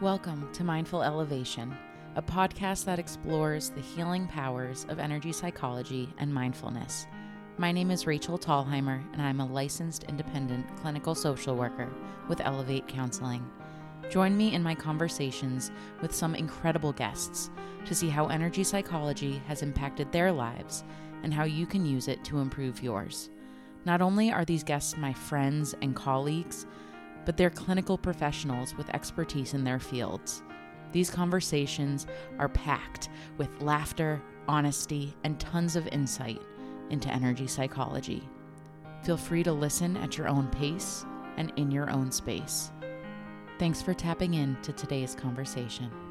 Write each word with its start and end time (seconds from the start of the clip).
Welcome 0.00 0.48
to 0.52 0.62
Mindful 0.62 1.02
Elevation, 1.02 1.76
a 2.14 2.22
podcast 2.22 2.84
that 2.84 3.00
explores 3.00 3.70
the 3.70 3.80
healing 3.80 4.28
powers 4.28 4.86
of 4.88 5.00
energy 5.00 5.32
psychology 5.32 6.14
and 6.18 6.32
mindfulness. 6.32 7.08
My 7.56 7.72
name 7.72 7.90
is 7.90 8.06
Rachael 8.06 8.38
Tallheimer, 8.38 9.02
and 9.12 9.20
I'm 9.20 9.40
a 9.40 9.46
licensed 9.46 10.04
independent 10.04 10.68
clinical 10.76 11.16
social 11.16 11.56
worker 11.56 11.92
with 12.28 12.40
Elevate 12.42 12.86
Counseling. 12.86 13.44
Join 14.08 14.36
me 14.36 14.54
in 14.54 14.62
my 14.62 14.72
conversations 14.72 15.72
with 16.00 16.14
some 16.14 16.36
incredible 16.36 16.92
guests 16.92 17.50
to 17.84 17.92
see 17.92 18.08
how 18.08 18.28
energy 18.28 18.62
psychology 18.62 19.42
has 19.48 19.64
impacted 19.64 20.12
their 20.12 20.30
lives 20.30 20.84
and 21.24 21.34
how 21.34 21.42
you 21.42 21.66
can 21.66 21.84
use 21.84 22.06
it 22.06 22.22
to 22.22 22.38
improve 22.38 22.84
yours. 22.84 23.30
Not 23.84 24.00
only 24.00 24.30
are 24.30 24.44
these 24.44 24.62
guests 24.62 24.96
my 24.96 25.12
friends 25.12 25.74
and 25.82 25.96
colleagues, 25.96 26.66
but 27.28 27.36
they're 27.36 27.50
clinical 27.50 27.98
professionals 27.98 28.74
with 28.74 28.88
expertise 28.94 29.52
in 29.52 29.62
their 29.62 29.78
fields. 29.78 30.42
These 30.92 31.10
conversations 31.10 32.06
are 32.38 32.48
packed 32.48 33.10
with 33.36 33.50
laughter, 33.60 34.22
honesty, 34.48 35.14
and 35.24 35.38
tons 35.38 35.76
of 35.76 35.86
insight 35.88 36.40
into 36.88 37.12
energy 37.12 37.46
psychology. 37.46 38.26
Feel 39.02 39.18
free 39.18 39.42
to 39.42 39.52
listen 39.52 39.94
at 39.98 40.16
your 40.16 40.26
own 40.26 40.46
pace 40.46 41.04
and 41.36 41.52
in 41.56 41.70
your 41.70 41.90
own 41.90 42.10
space. 42.10 42.72
Thanks 43.58 43.82
for 43.82 43.92
tapping 43.92 44.32
in 44.32 44.56
to 44.62 44.72
today's 44.72 45.14
conversation. 45.14 46.07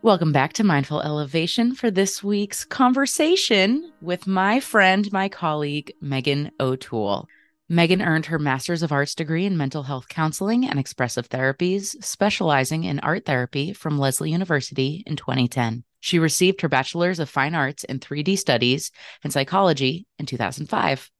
Welcome 0.00 0.30
back 0.30 0.52
to 0.54 0.64
Mindful 0.64 1.02
Elevation 1.02 1.74
for 1.74 1.90
this 1.90 2.22
week's 2.22 2.64
conversation 2.64 3.92
with 4.00 4.28
my 4.28 4.60
friend, 4.60 5.10
my 5.12 5.28
colleague, 5.28 5.92
Megan 6.00 6.52
O'Toole. 6.60 7.26
Megan 7.68 8.00
earned 8.00 8.26
her 8.26 8.38
Master's 8.38 8.84
of 8.84 8.92
Arts 8.92 9.16
degree 9.16 9.44
in 9.44 9.56
mental 9.56 9.82
health 9.82 10.08
counseling 10.08 10.64
and 10.64 10.78
expressive 10.78 11.28
therapies, 11.28 11.96
specializing 12.02 12.84
in 12.84 13.00
art 13.00 13.26
therapy 13.26 13.72
from 13.72 13.98
Lesley 13.98 14.30
University 14.30 15.02
in 15.04 15.16
2010. 15.16 15.82
She 15.98 16.20
received 16.20 16.60
her 16.60 16.68
Bachelor's 16.68 17.18
of 17.18 17.28
Fine 17.28 17.56
Arts 17.56 17.82
in 17.82 17.98
3D 17.98 18.38
Studies 18.38 18.92
and 19.24 19.32
Psychology 19.32 20.06
in 20.16 20.26
2005. 20.26 21.10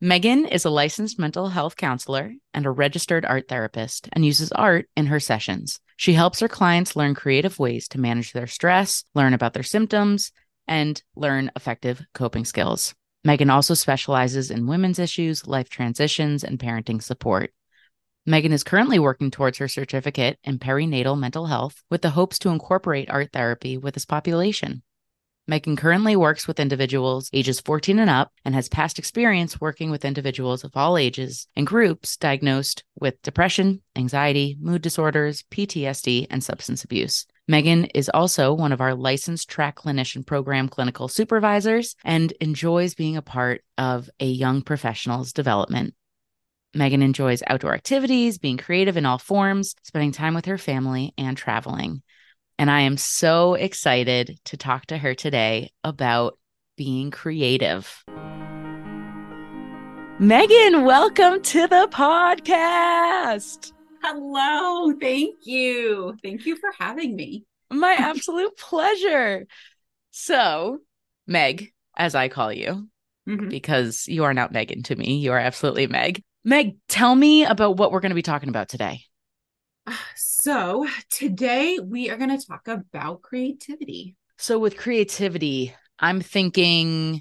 Megan 0.00 0.46
is 0.46 0.64
a 0.64 0.70
licensed 0.70 1.18
mental 1.18 1.48
health 1.48 1.76
counselor 1.76 2.32
and 2.54 2.64
a 2.64 2.70
registered 2.70 3.24
art 3.24 3.48
therapist 3.48 4.08
and 4.12 4.24
uses 4.24 4.52
art 4.52 4.88
in 4.96 5.06
her 5.06 5.18
sessions. 5.18 5.80
She 5.96 6.12
helps 6.12 6.38
her 6.38 6.46
clients 6.46 6.94
learn 6.94 7.16
creative 7.16 7.58
ways 7.58 7.88
to 7.88 8.00
manage 8.00 8.32
their 8.32 8.46
stress, 8.46 9.02
learn 9.16 9.34
about 9.34 9.54
their 9.54 9.64
symptoms, 9.64 10.30
and 10.68 11.02
learn 11.16 11.50
effective 11.56 12.00
coping 12.14 12.44
skills. 12.44 12.94
Megan 13.24 13.50
also 13.50 13.74
specializes 13.74 14.52
in 14.52 14.68
women's 14.68 15.00
issues, 15.00 15.48
life 15.48 15.68
transitions, 15.68 16.44
and 16.44 16.60
parenting 16.60 17.02
support. 17.02 17.52
Megan 18.24 18.52
is 18.52 18.62
currently 18.62 19.00
working 19.00 19.32
towards 19.32 19.58
her 19.58 19.66
certificate 19.66 20.38
in 20.44 20.60
perinatal 20.60 21.18
mental 21.18 21.46
health 21.46 21.82
with 21.90 22.02
the 22.02 22.10
hopes 22.10 22.38
to 22.38 22.50
incorporate 22.50 23.10
art 23.10 23.32
therapy 23.32 23.76
with 23.76 23.94
this 23.94 24.04
population. 24.04 24.84
Megan 25.50 25.76
currently 25.76 26.14
works 26.14 26.46
with 26.46 26.60
individuals 26.60 27.30
ages 27.32 27.58
14 27.58 27.98
and 27.98 28.10
up 28.10 28.30
and 28.44 28.54
has 28.54 28.68
past 28.68 28.98
experience 28.98 29.58
working 29.58 29.90
with 29.90 30.04
individuals 30.04 30.62
of 30.62 30.76
all 30.76 30.98
ages 30.98 31.48
and 31.56 31.66
groups 31.66 32.18
diagnosed 32.18 32.84
with 33.00 33.20
depression, 33.22 33.80
anxiety, 33.96 34.58
mood 34.60 34.82
disorders, 34.82 35.44
PTSD, 35.50 36.26
and 36.28 36.44
substance 36.44 36.84
abuse. 36.84 37.24
Megan 37.48 37.86
is 37.86 38.10
also 38.10 38.52
one 38.52 38.72
of 38.72 38.82
our 38.82 38.94
licensed 38.94 39.48
track 39.48 39.76
clinician 39.76 40.24
program 40.24 40.68
clinical 40.68 41.08
supervisors 41.08 41.96
and 42.04 42.32
enjoys 42.42 42.94
being 42.94 43.16
a 43.16 43.22
part 43.22 43.62
of 43.78 44.10
a 44.20 44.26
young 44.26 44.60
professional's 44.60 45.32
development. 45.32 45.94
Megan 46.74 47.00
enjoys 47.00 47.42
outdoor 47.46 47.72
activities, 47.72 48.36
being 48.36 48.58
creative 48.58 48.98
in 48.98 49.06
all 49.06 49.16
forms, 49.16 49.74
spending 49.82 50.12
time 50.12 50.34
with 50.34 50.44
her 50.44 50.58
family, 50.58 51.14
and 51.16 51.38
traveling. 51.38 52.02
And 52.60 52.72
I 52.72 52.80
am 52.80 52.96
so 52.96 53.54
excited 53.54 54.40
to 54.46 54.56
talk 54.56 54.86
to 54.86 54.98
her 54.98 55.14
today 55.14 55.70
about 55.84 56.36
being 56.76 57.12
creative. 57.12 58.04
Megan, 60.18 60.84
welcome 60.84 61.40
to 61.40 61.68
the 61.68 61.86
podcast. 61.92 63.72
Hello. 64.02 64.92
Thank 65.00 65.36
you. 65.46 66.16
Thank 66.20 66.46
you 66.46 66.56
for 66.56 66.70
having 66.76 67.14
me. 67.14 67.44
My 67.70 67.92
absolute 67.96 68.56
pleasure. 68.56 69.46
So, 70.10 70.80
Meg, 71.28 71.72
as 71.96 72.16
I 72.16 72.26
call 72.26 72.52
you, 72.52 72.88
mm-hmm. 73.28 73.48
because 73.50 74.08
you 74.08 74.24
are 74.24 74.34
not 74.34 74.50
Megan 74.50 74.82
to 74.84 74.96
me, 74.96 75.18
you 75.18 75.30
are 75.30 75.38
absolutely 75.38 75.86
Meg. 75.86 76.24
Meg, 76.42 76.76
tell 76.88 77.14
me 77.14 77.44
about 77.44 77.76
what 77.76 77.92
we're 77.92 78.00
going 78.00 78.10
to 78.10 78.16
be 78.16 78.22
talking 78.22 78.48
about 78.48 78.68
today. 78.68 79.02
So, 80.14 80.86
today 81.10 81.78
we 81.82 82.10
are 82.10 82.16
going 82.16 82.36
to 82.36 82.46
talk 82.46 82.68
about 82.68 83.22
creativity. 83.22 84.16
So, 84.36 84.58
with 84.58 84.76
creativity, 84.76 85.74
I'm 85.98 86.20
thinking 86.20 87.20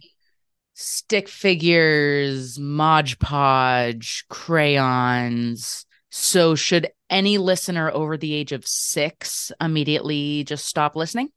stick 0.74 1.28
figures, 1.28 2.60
Mod 2.60 3.18
Podge, 3.20 4.26
crayons. 4.30 5.86
So, 6.10 6.56
should 6.56 6.90
any 7.10 7.38
listener 7.38 7.92
over 7.92 8.18
the 8.18 8.34
age 8.34 8.52
of 8.52 8.68
six 8.68 9.52
immediately 9.60 10.44
just 10.44 10.66
stop 10.66 10.96
listening? 10.96 11.30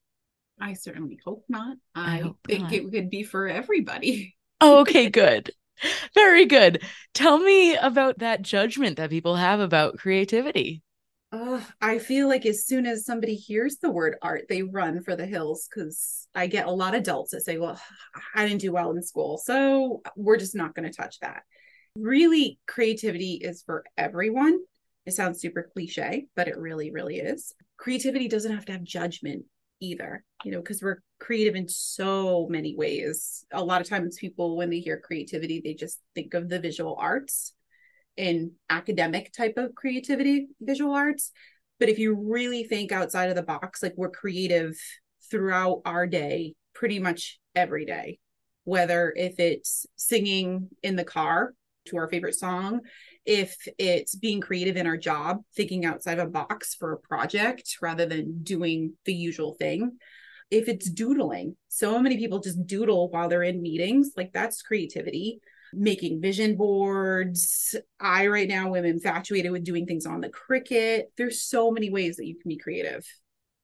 I 0.60 0.74
certainly 0.74 1.18
hope 1.24 1.44
not. 1.48 1.76
I, 1.94 2.16
I 2.16 2.20
hope 2.20 2.38
think 2.46 2.62
not. 2.64 2.72
it 2.72 2.90
could 2.90 3.10
be 3.10 3.22
for 3.22 3.48
everybody. 3.48 4.36
oh, 4.60 4.80
okay, 4.80 5.08
good. 5.08 5.50
Very 6.14 6.44
good. 6.44 6.82
Tell 7.14 7.38
me 7.38 7.74
about 7.76 8.18
that 8.18 8.42
judgment 8.42 8.98
that 8.98 9.08
people 9.08 9.36
have 9.36 9.60
about 9.60 9.96
creativity. 9.96 10.82
Uh, 11.32 11.60
I 11.80 11.98
feel 11.98 12.26
like 12.26 12.44
as 12.44 12.66
soon 12.66 12.86
as 12.86 13.04
somebody 13.04 13.36
hears 13.36 13.76
the 13.76 13.90
word 13.90 14.16
art, 14.20 14.46
they 14.48 14.62
run 14.62 15.00
for 15.02 15.14
the 15.14 15.26
hills 15.26 15.68
because 15.68 16.26
I 16.34 16.48
get 16.48 16.66
a 16.66 16.72
lot 16.72 16.94
of 16.94 17.02
adults 17.02 17.30
that 17.30 17.42
say, 17.42 17.56
Well, 17.56 17.80
I 18.34 18.46
didn't 18.46 18.62
do 18.62 18.72
well 18.72 18.90
in 18.90 19.02
school. 19.02 19.38
So 19.38 20.02
we're 20.16 20.38
just 20.38 20.56
not 20.56 20.74
going 20.74 20.90
to 20.90 20.96
touch 20.96 21.20
that. 21.20 21.42
Really, 21.96 22.58
creativity 22.66 23.34
is 23.34 23.62
for 23.62 23.84
everyone. 23.96 24.58
It 25.06 25.12
sounds 25.12 25.40
super 25.40 25.70
cliche, 25.72 26.26
but 26.34 26.48
it 26.48 26.58
really, 26.58 26.90
really 26.90 27.18
is. 27.18 27.54
Creativity 27.76 28.28
doesn't 28.28 28.52
have 28.52 28.64
to 28.66 28.72
have 28.72 28.82
judgment 28.84 29.44
either, 29.80 30.24
you 30.44 30.52
know, 30.52 30.60
because 30.60 30.82
we're 30.82 31.02
creative 31.18 31.54
in 31.54 31.68
so 31.68 32.46
many 32.50 32.74
ways. 32.76 33.44
A 33.52 33.64
lot 33.64 33.80
of 33.80 33.88
times, 33.88 34.18
people, 34.18 34.56
when 34.56 34.68
they 34.68 34.80
hear 34.80 35.00
creativity, 35.00 35.60
they 35.64 35.74
just 35.74 36.00
think 36.14 36.34
of 36.34 36.48
the 36.48 36.60
visual 36.60 36.96
arts 37.00 37.54
in 38.16 38.52
academic 38.68 39.32
type 39.32 39.54
of 39.56 39.74
creativity, 39.74 40.48
visual 40.60 40.94
arts. 40.94 41.32
But 41.78 41.88
if 41.88 41.98
you 41.98 42.14
really 42.14 42.64
think 42.64 42.92
outside 42.92 43.30
of 43.30 43.36
the 43.36 43.42
box, 43.42 43.82
like 43.82 43.94
we're 43.96 44.10
creative 44.10 44.76
throughout 45.30 45.82
our 45.84 46.06
day, 46.06 46.54
pretty 46.74 46.98
much 46.98 47.38
every 47.54 47.84
day, 47.84 48.18
whether 48.64 49.12
if 49.16 49.38
it's 49.38 49.86
singing 49.96 50.68
in 50.82 50.96
the 50.96 51.04
car 51.04 51.54
to 51.86 51.96
our 51.96 52.08
favorite 52.08 52.34
song, 52.34 52.80
if 53.24 53.56
it's 53.78 54.14
being 54.14 54.40
creative 54.40 54.76
in 54.76 54.86
our 54.86 54.96
job, 54.96 55.38
thinking 55.56 55.84
outside 55.84 56.18
of 56.18 56.28
a 56.28 56.30
box 56.30 56.74
for 56.74 56.92
a 56.92 56.98
project 56.98 57.76
rather 57.80 58.06
than 58.06 58.42
doing 58.42 58.94
the 59.04 59.14
usual 59.14 59.54
thing. 59.54 59.98
If 60.50 60.68
it's 60.68 60.90
doodling, 60.90 61.56
so 61.68 62.00
many 62.00 62.16
people 62.16 62.40
just 62.40 62.66
doodle 62.66 63.08
while 63.10 63.28
they're 63.28 63.42
in 63.42 63.62
meetings, 63.62 64.12
like 64.16 64.32
that's 64.32 64.62
creativity 64.62 65.40
making 65.72 66.20
vision 66.20 66.56
boards. 66.56 67.74
I 67.98 68.26
right 68.26 68.48
now 68.48 68.74
am 68.74 68.84
infatuated 68.84 69.52
with 69.52 69.64
doing 69.64 69.86
things 69.86 70.06
on 70.06 70.20
the 70.20 70.30
Cricut. 70.30 71.04
There's 71.16 71.42
so 71.42 71.70
many 71.70 71.90
ways 71.90 72.16
that 72.16 72.26
you 72.26 72.34
can 72.34 72.48
be 72.48 72.56
creative. 72.56 73.06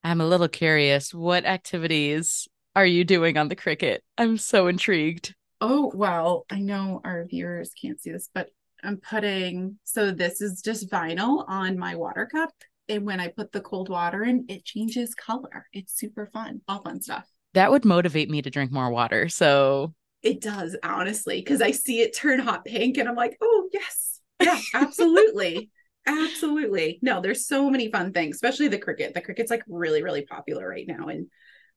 I'm 0.05 0.21
a 0.21 0.27
little 0.27 0.49
curious. 0.49 1.13
What 1.13 1.45
activities 1.45 2.47
are 2.75 2.87
you 2.87 3.05
doing 3.05 3.37
on 3.37 3.49
the 3.49 3.57
Cricut? 3.57 4.01
I'm 4.19 4.37
so 4.37 4.69
intrigued. 4.69 5.35
Oh, 5.61 5.91
well, 5.95 6.45
I 6.51 6.61
know 6.61 7.01
our 7.05 7.25
viewers 7.25 7.73
can't 7.81 8.01
see 8.01 8.13
this, 8.13 8.29
but 8.33 8.51
I'm 8.85 8.99
putting 8.99 9.79
so 9.85 10.11
this 10.11 10.41
is 10.41 10.63
just 10.63 10.91
vinyl 10.91 11.45
on 11.49 11.79
my 11.79 11.97
water 11.97 12.27
cup. 12.27 12.53
And 12.89 13.05
when 13.05 13.19
I 13.19 13.29
put 13.29 13.51
the 13.51 13.61
cold 13.61 13.89
water 13.89 14.23
in, 14.23 14.45
it 14.49 14.65
changes 14.65 15.15
color. 15.15 15.67
It's 15.73 15.99
super 15.99 16.27
fun. 16.27 16.61
All 16.69 16.83
fun 16.83 17.01
stuff. 17.01 17.27
That 17.55 17.73
would 17.73 17.85
motivate 17.85 18.31
me 18.31 18.43
to 18.43 18.51
drink 18.51 18.71
more 18.71 18.91
water. 18.91 19.29
So 19.29 19.95
it 20.27 20.41
does, 20.41 20.77
honestly, 20.83 21.41
because 21.41 21.63
I 21.63 21.71
see 21.71 22.01
it 22.01 22.17
turn 22.17 22.41
hot 22.41 22.65
pink 22.65 22.99
and 22.99 23.09
I'm 23.09 23.15
like, 23.15 23.39
oh, 23.41 23.69
yes. 23.73 24.21
Yeah, 24.43 24.61
absolutely. 24.75 25.71
absolutely. 26.07 26.99
No, 27.01 27.21
there's 27.21 27.47
so 27.47 27.71
many 27.71 27.91
fun 27.93 28.13
things, 28.13 28.37
especially 28.37 28.69
the 28.69 28.79
Cricut. 28.79 29.15
The 29.15 29.23
Cricut's 29.23 29.51
like 29.51 29.63
really, 29.69 30.03
really 30.03 30.27
popular 30.27 30.69
right 30.69 30.87
now. 30.87 31.07
And 31.07 31.29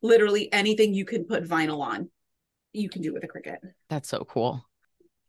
literally 0.01 0.51
anything 0.51 0.95
you 0.95 1.05
can 1.05 1.25
put 1.25 1.47
vinyl 1.47 1.81
on, 1.81 2.09
you 2.73 2.89
can 2.89 3.03
do 3.03 3.13
with 3.13 3.23
a 3.23 3.27
Cricut. 3.27 3.57
That's 3.87 4.09
so 4.09 4.25
cool. 4.27 4.65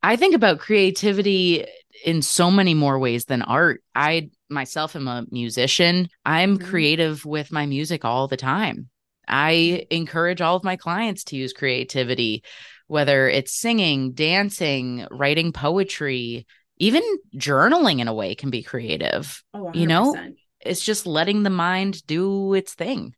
I 0.02 0.16
think 0.16 0.34
about 0.34 0.60
creativity 0.60 1.66
in 2.06 2.22
so 2.22 2.50
many 2.50 2.72
more 2.72 2.98
ways 2.98 3.26
than 3.26 3.42
art. 3.42 3.82
I 3.94 4.30
myself 4.48 4.96
am 4.96 5.08
a 5.08 5.26
musician. 5.30 6.08
I'm 6.24 6.56
mm-hmm. 6.56 6.68
creative 6.70 7.26
with 7.26 7.52
my 7.52 7.66
music 7.66 8.06
all 8.06 8.28
the 8.28 8.38
time. 8.38 8.88
I 9.28 9.86
encourage 9.90 10.40
all 10.40 10.56
of 10.56 10.64
my 10.64 10.76
clients 10.76 11.24
to 11.24 11.36
use 11.36 11.52
creativity 11.52 12.42
whether 12.90 13.28
it's 13.28 13.54
singing, 13.54 14.10
dancing, 14.14 15.06
writing 15.12 15.52
poetry, 15.52 16.44
even 16.76 17.02
journaling 17.36 18.00
in 18.00 18.08
a 18.08 18.12
way 18.12 18.34
can 18.34 18.50
be 18.50 18.64
creative. 18.64 19.44
Oh, 19.54 19.70
you 19.72 19.86
know, 19.86 20.16
it's 20.60 20.84
just 20.84 21.06
letting 21.06 21.44
the 21.44 21.50
mind 21.50 22.04
do 22.04 22.52
its 22.54 22.74
thing. 22.74 23.14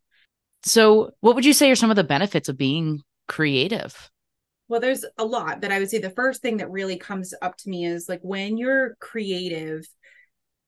So, 0.65 1.13
what 1.21 1.35
would 1.37 1.47
you 1.47 1.55
say 1.55 1.71
are 1.71 1.75
some 1.75 1.89
of 1.89 1.97
the 1.97 2.05
benefits 2.05 2.51
of 2.51 2.59
being 2.59 3.01
creative? 3.29 4.11
Well, 4.69 4.81
there's 4.81 5.07
a 5.17 5.25
lot, 5.25 5.63
but 5.63 5.73
I 5.73 5.79
would 5.79 5.89
say 5.89 6.01
the 6.01 6.11
first 6.11 6.43
thing 6.43 6.59
that 6.59 6.71
really 6.71 6.99
comes 6.99 7.33
up 7.41 7.57
to 7.57 7.71
me 7.71 7.87
is 7.87 8.11
like 8.11 8.21
when 8.21 8.59
you're 8.59 8.95
creative, 9.01 9.87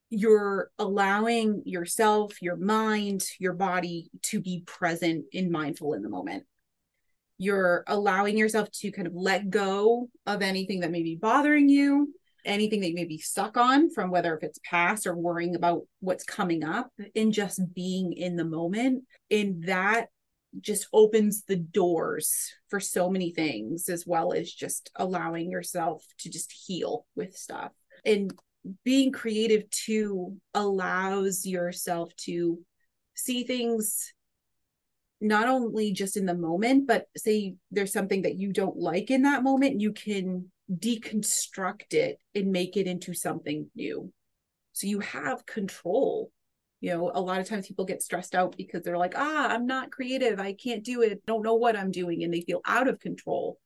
you're 0.08 0.70
allowing 0.78 1.62
yourself, 1.66 2.40
your 2.40 2.56
mind, 2.56 3.26
your 3.38 3.52
body 3.52 4.08
to 4.22 4.40
be 4.40 4.62
present 4.66 5.26
and 5.34 5.50
mindful 5.50 5.92
in 5.92 6.00
the 6.00 6.08
moment. 6.08 6.44
You're 7.38 7.84
allowing 7.86 8.38
yourself 8.38 8.70
to 8.72 8.92
kind 8.92 9.06
of 9.06 9.14
let 9.14 9.50
go 9.50 10.08
of 10.26 10.42
anything 10.42 10.80
that 10.80 10.90
may 10.90 11.02
be 11.02 11.16
bothering 11.16 11.68
you, 11.68 12.14
anything 12.44 12.80
that 12.80 12.90
you 12.90 12.94
may 12.94 13.04
be 13.04 13.18
stuck 13.18 13.56
on 13.56 13.90
from 13.90 14.10
whether 14.10 14.36
if 14.36 14.42
it's 14.42 14.60
past 14.64 15.06
or 15.06 15.16
worrying 15.16 15.56
about 15.56 15.82
what's 16.00 16.24
coming 16.24 16.62
up, 16.62 16.90
and 17.16 17.32
just 17.32 17.60
being 17.74 18.12
in 18.12 18.36
the 18.36 18.44
moment. 18.44 19.04
And 19.30 19.64
that 19.64 20.08
just 20.60 20.86
opens 20.92 21.42
the 21.42 21.56
doors 21.56 22.52
for 22.68 22.78
so 22.78 23.10
many 23.10 23.32
things, 23.32 23.88
as 23.88 24.06
well 24.06 24.32
as 24.32 24.52
just 24.52 24.90
allowing 24.94 25.50
yourself 25.50 26.04
to 26.18 26.30
just 26.30 26.52
heal 26.52 27.06
with 27.16 27.36
stuff. 27.36 27.72
And 28.04 28.32
being 28.84 29.12
creative 29.12 29.68
too 29.70 30.36
allows 30.54 31.44
yourself 31.44 32.14
to 32.16 32.60
see 33.14 33.44
things 33.44 34.13
not 35.20 35.48
only 35.48 35.92
just 35.92 36.16
in 36.16 36.26
the 36.26 36.34
moment, 36.34 36.86
but 36.86 37.06
say 37.16 37.54
there's 37.70 37.92
something 37.92 38.22
that 38.22 38.36
you 38.36 38.52
don't 38.52 38.76
like 38.76 39.10
in 39.10 39.22
that 39.22 39.42
moment, 39.42 39.80
you 39.80 39.92
can 39.92 40.50
deconstruct 40.70 41.92
it 41.92 42.18
and 42.34 42.52
make 42.52 42.76
it 42.76 42.86
into 42.86 43.14
something 43.14 43.70
new. 43.74 44.12
So 44.72 44.86
you 44.86 45.00
have 45.00 45.46
control. 45.46 46.30
You 46.80 46.90
know, 46.90 47.10
a 47.14 47.20
lot 47.20 47.40
of 47.40 47.48
times 47.48 47.66
people 47.66 47.86
get 47.86 48.02
stressed 48.02 48.34
out 48.34 48.56
because 48.56 48.82
they're 48.82 48.98
like, 48.98 49.14
ah, 49.16 49.48
I'm 49.48 49.66
not 49.66 49.90
creative. 49.90 50.38
I 50.38 50.52
can't 50.52 50.84
do 50.84 51.02
it. 51.02 51.24
Don't 51.26 51.42
know 51.42 51.54
what 51.54 51.76
I'm 51.76 51.90
doing. 51.90 52.22
And 52.22 52.34
they 52.34 52.42
feel 52.42 52.60
out 52.66 52.88
of 52.88 53.00
control. 53.00 53.58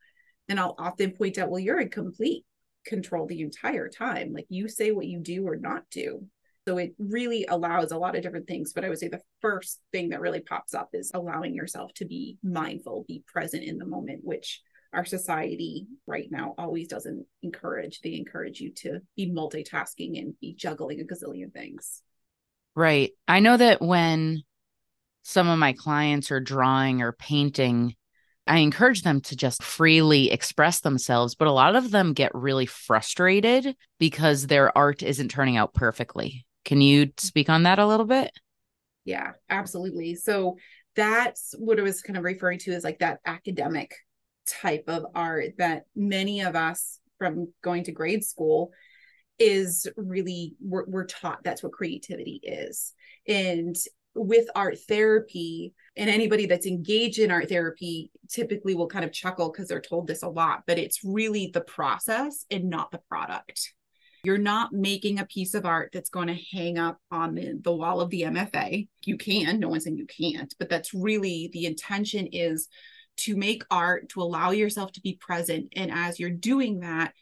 And 0.48 0.60
I'll 0.60 0.76
often 0.78 1.12
point 1.12 1.38
out, 1.38 1.50
well, 1.50 1.58
you're 1.58 1.80
in 1.80 1.88
complete 1.88 2.44
control 2.84 3.26
the 3.26 3.40
entire 3.40 3.88
time. 3.88 4.32
Like 4.32 4.46
you 4.48 4.68
say 4.68 4.92
what 4.92 5.06
you 5.06 5.18
do 5.18 5.46
or 5.46 5.56
not 5.56 5.84
do. 5.90 6.26
So 6.68 6.76
it 6.76 6.92
really 6.98 7.46
allows 7.48 7.92
a 7.92 7.96
lot 7.96 8.14
of 8.14 8.22
different 8.22 8.46
things. 8.46 8.74
But 8.74 8.84
I 8.84 8.90
would 8.90 8.98
say 8.98 9.08
the 9.08 9.22
first 9.40 9.80
thing 9.90 10.10
that 10.10 10.20
really 10.20 10.40
pops 10.40 10.74
up 10.74 10.90
is 10.92 11.10
allowing 11.14 11.54
yourself 11.54 11.94
to 11.94 12.04
be 12.04 12.36
mindful, 12.42 13.06
be 13.08 13.24
present 13.26 13.64
in 13.64 13.78
the 13.78 13.86
moment, 13.86 14.20
which 14.22 14.60
our 14.92 15.06
society 15.06 15.86
right 16.06 16.28
now 16.30 16.54
always 16.58 16.86
doesn't 16.86 17.24
encourage. 17.42 18.02
They 18.02 18.16
encourage 18.16 18.60
you 18.60 18.70
to 18.82 19.00
be 19.16 19.32
multitasking 19.32 20.18
and 20.18 20.38
be 20.42 20.54
juggling 20.54 21.00
a 21.00 21.04
gazillion 21.04 21.54
things. 21.54 22.02
Right. 22.76 23.12
I 23.26 23.40
know 23.40 23.56
that 23.56 23.80
when 23.80 24.42
some 25.22 25.48
of 25.48 25.58
my 25.58 25.72
clients 25.72 26.30
are 26.30 26.38
drawing 26.38 27.00
or 27.00 27.12
painting, 27.12 27.94
I 28.46 28.58
encourage 28.58 29.04
them 29.04 29.22
to 29.22 29.36
just 29.36 29.62
freely 29.62 30.30
express 30.30 30.80
themselves, 30.80 31.34
but 31.34 31.48
a 31.48 31.52
lot 31.52 31.76
of 31.76 31.90
them 31.90 32.12
get 32.12 32.34
really 32.34 32.66
frustrated 32.66 33.74
because 33.98 34.46
their 34.46 34.76
art 34.76 35.02
isn't 35.02 35.30
turning 35.30 35.56
out 35.56 35.72
perfectly. 35.72 36.44
Can 36.64 36.80
you 36.80 37.12
speak 37.18 37.48
on 37.48 37.62
that 37.64 37.78
a 37.78 37.86
little 37.86 38.06
bit? 38.06 38.30
Yeah, 39.04 39.32
absolutely. 39.48 40.14
So 40.16 40.58
that's 40.94 41.54
what 41.58 41.78
I 41.78 41.82
was 41.82 42.02
kind 42.02 42.16
of 42.16 42.24
referring 42.24 42.58
to 42.60 42.72
as 42.72 42.84
like 42.84 42.98
that 42.98 43.20
academic 43.24 43.94
type 44.48 44.84
of 44.88 45.06
art 45.14 45.52
that 45.58 45.84
many 45.94 46.40
of 46.40 46.56
us 46.56 46.98
from 47.18 47.52
going 47.62 47.84
to 47.84 47.92
grade 47.92 48.24
school 48.24 48.72
is 49.38 49.86
really 49.96 50.56
we're, 50.60 50.86
we're 50.86 51.06
taught 51.06 51.44
that's 51.44 51.62
what 51.62 51.72
creativity 51.72 52.40
is 52.42 52.92
and 53.28 53.76
with 54.14 54.48
art 54.56 54.78
therapy 54.88 55.72
and 55.96 56.10
anybody 56.10 56.46
that's 56.46 56.66
engaged 56.66 57.18
in 57.18 57.30
art 57.30 57.48
therapy 57.48 58.10
typically 58.28 58.74
will 58.74 58.88
kind 58.88 59.04
of 59.04 59.12
chuckle 59.12 59.52
because 59.52 59.68
they're 59.68 59.80
told 59.80 60.06
this 60.06 60.22
a 60.22 60.28
lot 60.28 60.62
but 60.66 60.78
it's 60.78 61.04
really 61.04 61.50
the 61.52 61.60
process 61.60 62.44
and 62.50 62.64
not 62.64 62.90
the 62.90 63.00
product 63.08 63.74
you're 64.24 64.38
not 64.38 64.72
making 64.72 65.18
a 65.18 65.26
piece 65.26 65.54
of 65.54 65.64
art 65.64 65.90
that's 65.92 66.10
going 66.10 66.28
to 66.28 66.38
hang 66.52 66.78
up 66.78 66.98
on 67.10 67.34
the, 67.34 67.58
the 67.62 67.74
wall 67.74 68.00
of 68.00 68.10
the 68.10 68.22
mfa 68.22 68.86
you 69.04 69.16
can 69.16 69.58
no 69.60 69.68
one's 69.68 69.84
saying 69.84 69.96
you 69.96 70.06
can't 70.06 70.54
but 70.58 70.68
that's 70.68 70.94
really 70.94 71.50
the 71.52 71.66
intention 71.66 72.26
is 72.32 72.68
to 73.16 73.36
make 73.36 73.64
art 73.70 74.08
to 74.08 74.22
allow 74.22 74.50
yourself 74.50 74.92
to 74.92 75.00
be 75.00 75.18
present 75.20 75.72
and 75.76 75.90
as 75.92 76.18
you're 76.18 76.30
doing 76.30 76.80
that 76.80 77.12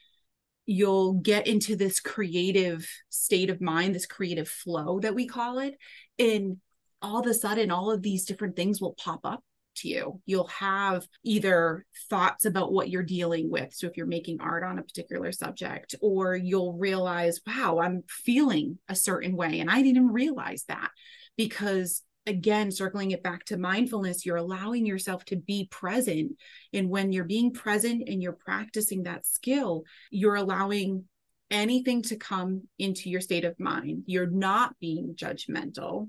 you'll 0.66 1.14
get 1.14 1.46
into 1.46 1.76
this 1.76 2.00
creative 2.00 2.88
state 3.08 3.50
of 3.50 3.60
mind 3.60 3.94
this 3.94 4.06
creative 4.06 4.49
flow 4.49 5.00
that 5.00 5.14
we 5.14 5.26
call 5.26 5.58
it 5.58 5.76
and 6.19 6.56
all 7.02 7.20
of 7.20 7.26
a 7.26 7.34
sudden 7.34 7.70
all 7.70 7.90
of 7.90 8.02
these 8.02 8.25
different 8.25 8.56
things 8.56 8.81
will 8.81 8.94
pop 8.94 9.20
up 9.25 9.42
to 9.76 9.88
you. 9.88 10.20
You'll 10.26 10.49
have 10.49 11.06
either 11.25 11.84
thoughts 12.08 12.44
about 12.44 12.73
what 12.73 12.88
you're 12.88 13.02
dealing 13.02 13.50
with. 13.50 13.75
So, 13.75 13.87
if 13.87 13.96
you're 13.96 14.06
making 14.06 14.40
art 14.40 14.64
on 14.64 14.78
a 14.78 14.82
particular 14.82 15.32
subject, 15.32 15.94
or 16.00 16.37
you'll 16.37 16.75
realize, 16.75 17.40
wow, 17.46 17.78
I'm 17.81 18.05
feeling 18.08 18.78
a 18.88 18.94
certain 18.94 19.37
way. 19.37 19.61
And 19.61 19.70
I 19.70 19.82
didn't 19.82 20.12
realize 20.12 20.64
that 20.69 20.90
because, 21.37 22.02
again, 22.26 22.70
circling 22.70 23.11
it 23.12 23.23
back 23.23 23.44
to 23.46 23.56
mindfulness, 23.56 24.26
you're 24.26 24.37
allowing 24.37 24.87
yourself 24.87 25.25
to 25.26 25.37
be 25.37 25.69
present. 25.70 26.32
And 26.73 26.88
when 26.88 27.12
you're 27.12 27.25
being 27.25 27.52
present 27.52 28.08
and 28.08 28.23
you're 28.23 28.32
practicing 28.32 29.05
that 29.05 29.26
skill, 29.26 29.84
you're 30.11 30.37
allowing 30.37 31.05
anything 31.50 32.02
to 32.02 32.17
come 32.17 32.62
into 32.78 33.08
your 33.11 33.20
state 33.20 33.44
of 33.44 33.58
mind. 33.61 34.02
You're 34.06 34.31
not 34.31 34.75
being 34.81 35.14
judgmental 35.14 36.08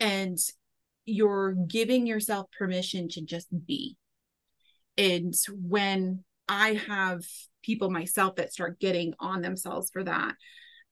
and 0.00 0.38
you're 1.04 1.52
giving 1.52 2.06
yourself 2.06 2.46
permission 2.56 3.08
to 3.08 3.22
just 3.22 3.48
be. 3.66 3.96
And 4.96 5.34
when 5.50 6.24
I 6.48 6.74
have 6.86 7.22
people 7.62 7.90
myself 7.90 8.36
that 8.36 8.52
start 8.52 8.80
getting 8.80 9.14
on 9.18 9.42
themselves 9.42 9.90
for 9.90 10.04
that, 10.04 10.34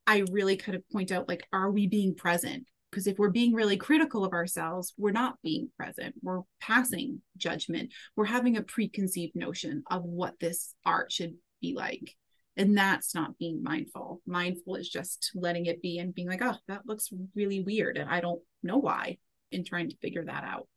I 0.07 0.25
really 0.31 0.57
kind 0.57 0.77
of 0.77 0.89
point 0.91 1.13
out 1.13 1.29
like, 1.29 1.47
are 1.53 1.71
we 1.71 1.87
being 1.87 2.15
present? 2.15 2.67
Because 2.91 3.07
if 3.07 3.19
we're 3.19 3.31
being 3.31 3.55
really 3.55 3.77
critical 3.77 4.25
of 4.25 4.33
ourselves, 4.33 4.95
we're 4.97 5.13
not 5.13 5.37
being 5.43 5.71
present. 5.77 6.15
We're 6.23 6.41
passing 6.61 7.23
judgment. 7.37 7.93
We're 8.17 8.25
having 8.25 8.57
a 8.57 8.63
preconceived 8.63 9.37
notion 9.37 9.85
of 9.91 10.03
what 10.03 10.41
this 10.41 10.75
art 10.85 11.13
should 11.13 11.35
be 11.61 11.75
like. 11.77 12.17
And 12.57 12.77
that's 12.77 13.15
not 13.15 13.39
being 13.39 13.63
mindful. 13.63 14.21
Mindful 14.27 14.75
is 14.75 14.89
just 14.89 15.31
letting 15.35 15.67
it 15.67 15.81
be 15.81 15.99
and 15.99 16.15
being 16.15 16.29
like, 16.29 16.43
oh, 16.43 16.57
that 16.67 16.83
looks 16.85 17.11
really 17.37 17.61
weird. 17.61 17.97
And 17.97 18.11
I 18.11 18.21
don't 18.21 18.41
know 18.65 18.79
why 18.79 19.19
in 19.53 19.65
trying 19.65 19.91
to 19.91 19.97
figure 19.97 20.25
that 20.25 20.45
out. 20.45 20.69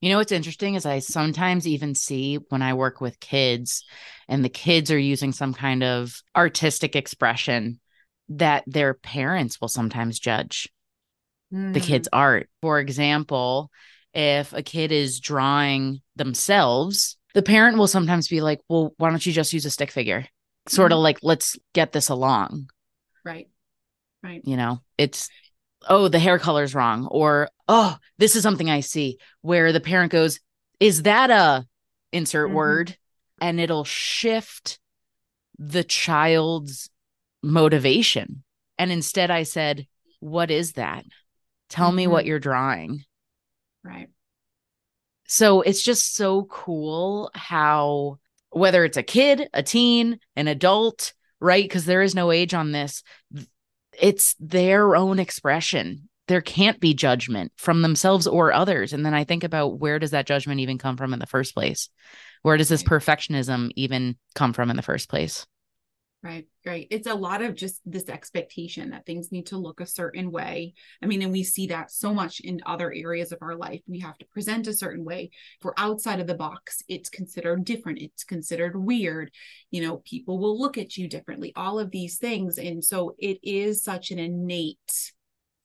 You 0.00 0.10
know 0.10 0.18
what's 0.18 0.32
interesting 0.32 0.74
is 0.74 0.84
I 0.84 0.98
sometimes 0.98 1.66
even 1.66 1.94
see 1.94 2.36
when 2.50 2.60
I 2.60 2.74
work 2.74 3.00
with 3.00 3.20
kids 3.20 3.84
and 4.28 4.44
the 4.44 4.50
kids 4.50 4.90
are 4.90 4.98
using 4.98 5.32
some 5.32 5.54
kind 5.54 5.82
of 5.82 6.20
artistic 6.36 6.94
expression 6.94 7.80
that 8.28 8.64
their 8.66 8.94
parents 8.94 9.60
will 9.60 9.68
sometimes 9.68 10.18
judge 10.18 10.68
mm. 11.52 11.72
the 11.72 11.80
kids' 11.80 12.08
art. 12.12 12.48
For 12.60 12.80
example, 12.80 13.70
if 14.12 14.52
a 14.52 14.62
kid 14.62 14.92
is 14.92 15.20
drawing 15.20 16.02
themselves, 16.16 17.16
the 17.32 17.42
parent 17.42 17.78
will 17.78 17.88
sometimes 17.88 18.28
be 18.28 18.40
like, 18.40 18.60
Well, 18.68 18.94
why 18.98 19.10
don't 19.10 19.24
you 19.24 19.32
just 19.32 19.52
use 19.52 19.64
a 19.64 19.70
stick 19.70 19.90
figure? 19.90 20.26
Sort 20.68 20.92
mm. 20.92 20.96
of 20.96 21.00
like, 21.00 21.18
let's 21.22 21.58
get 21.72 21.92
this 21.92 22.10
along. 22.10 22.68
Right. 23.24 23.48
Right. 24.22 24.42
You 24.44 24.56
know, 24.56 24.80
it's 24.98 25.28
oh, 25.88 26.08
the 26.08 26.18
hair 26.18 26.38
color's 26.38 26.74
wrong, 26.74 27.06
or 27.06 27.48
oh, 27.68 27.96
this 28.18 28.36
is 28.36 28.42
something 28.42 28.70
I 28.70 28.80
see 28.80 29.18
where 29.40 29.72
the 29.72 29.80
parent 29.80 30.12
goes, 30.12 30.40
is 30.80 31.02
that 31.02 31.30
a 31.30 31.66
insert 32.12 32.48
mm-hmm. 32.48 32.56
word? 32.56 32.96
And 33.40 33.60
it'll 33.60 33.84
shift 33.84 34.78
the 35.58 35.84
child's 35.84 36.90
motivation. 37.42 38.44
And 38.78 38.90
instead, 38.90 39.30
I 39.30 39.42
said, 39.42 39.86
What 40.20 40.50
is 40.50 40.72
that? 40.72 41.04
Tell 41.68 41.88
mm-hmm. 41.88 41.96
me 41.96 42.06
what 42.06 42.26
you're 42.26 42.38
drawing. 42.38 43.04
Right. 43.82 44.08
So 45.26 45.62
it's 45.62 45.82
just 45.82 46.14
so 46.14 46.44
cool 46.44 47.30
how, 47.34 48.18
whether 48.50 48.84
it's 48.84 48.96
a 48.96 49.02
kid, 49.02 49.48
a 49.52 49.62
teen, 49.62 50.18
an 50.36 50.48
adult, 50.48 51.12
right? 51.40 51.64
Because 51.64 51.86
there 51.86 52.02
is 52.02 52.14
no 52.14 52.30
age 52.30 52.54
on 52.54 52.72
this, 52.72 53.02
it's 54.00 54.34
their 54.38 54.96
own 54.96 55.18
expression 55.18 56.08
there 56.26 56.40
can't 56.40 56.80
be 56.80 56.94
judgment 56.94 57.52
from 57.56 57.82
themselves 57.82 58.26
or 58.26 58.52
others 58.52 58.92
and 58.92 59.04
then 59.04 59.14
i 59.14 59.24
think 59.24 59.44
about 59.44 59.78
where 59.78 59.98
does 59.98 60.12
that 60.12 60.26
judgment 60.26 60.60
even 60.60 60.78
come 60.78 60.96
from 60.96 61.12
in 61.12 61.18
the 61.18 61.26
first 61.26 61.54
place 61.54 61.88
where 62.42 62.56
does 62.56 62.68
this 62.68 62.82
perfectionism 62.82 63.70
even 63.76 64.16
come 64.34 64.52
from 64.52 64.70
in 64.70 64.76
the 64.76 64.82
first 64.82 65.08
place 65.08 65.46
Right, 66.24 66.46
right. 66.64 66.86
It's 66.90 67.06
a 67.06 67.14
lot 67.14 67.42
of 67.42 67.54
just 67.54 67.82
this 67.84 68.08
expectation 68.08 68.90
that 68.90 69.04
things 69.04 69.30
need 69.30 69.44
to 69.48 69.58
look 69.58 69.82
a 69.82 69.86
certain 69.86 70.30
way. 70.30 70.72
I 71.02 71.06
mean, 71.06 71.20
and 71.20 71.30
we 71.30 71.42
see 71.42 71.66
that 71.66 71.90
so 71.90 72.14
much 72.14 72.40
in 72.40 72.62
other 72.64 72.90
areas 72.90 73.30
of 73.30 73.40
our 73.42 73.54
life. 73.54 73.82
We 73.86 74.00
have 74.00 74.16
to 74.16 74.26
present 74.32 74.66
a 74.66 74.72
certain 74.72 75.04
way. 75.04 75.28
If 75.58 75.64
we're 75.66 75.74
outside 75.76 76.20
of 76.20 76.26
the 76.26 76.34
box, 76.34 76.82
it's 76.88 77.10
considered 77.10 77.66
different. 77.66 77.98
It's 77.98 78.24
considered 78.24 78.74
weird. 78.74 79.32
You 79.70 79.82
know, 79.82 79.98
people 79.98 80.38
will 80.38 80.58
look 80.58 80.78
at 80.78 80.96
you 80.96 81.10
differently, 81.10 81.52
all 81.56 81.78
of 81.78 81.90
these 81.90 82.16
things. 82.16 82.56
And 82.56 82.82
so 82.82 83.14
it 83.18 83.38
is 83.42 83.84
such 83.84 84.10
an 84.10 84.18
innate 84.18 85.12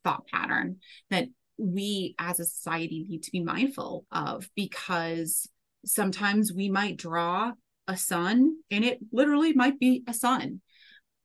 thought 0.09 0.27
pattern 0.27 0.77
that 1.09 1.27
we 1.57 2.15
as 2.17 2.39
a 2.39 2.45
society 2.45 3.05
need 3.07 3.23
to 3.23 3.31
be 3.31 3.43
mindful 3.43 4.05
of 4.11 4.49
because 4.55 5.49
sometimes 5.85 6.53
we 6.53 6.69
might 6.69 6.97
draw 6.97 7.51
a 7.87 7.97
sun 7.97 8.55
and 8.71 8.83
it 8.83 8.99
literally 9.11 9.53
might 9.53 9.79
be 9.79 10.03
a 10.07 10.13
sun 10.13 10.61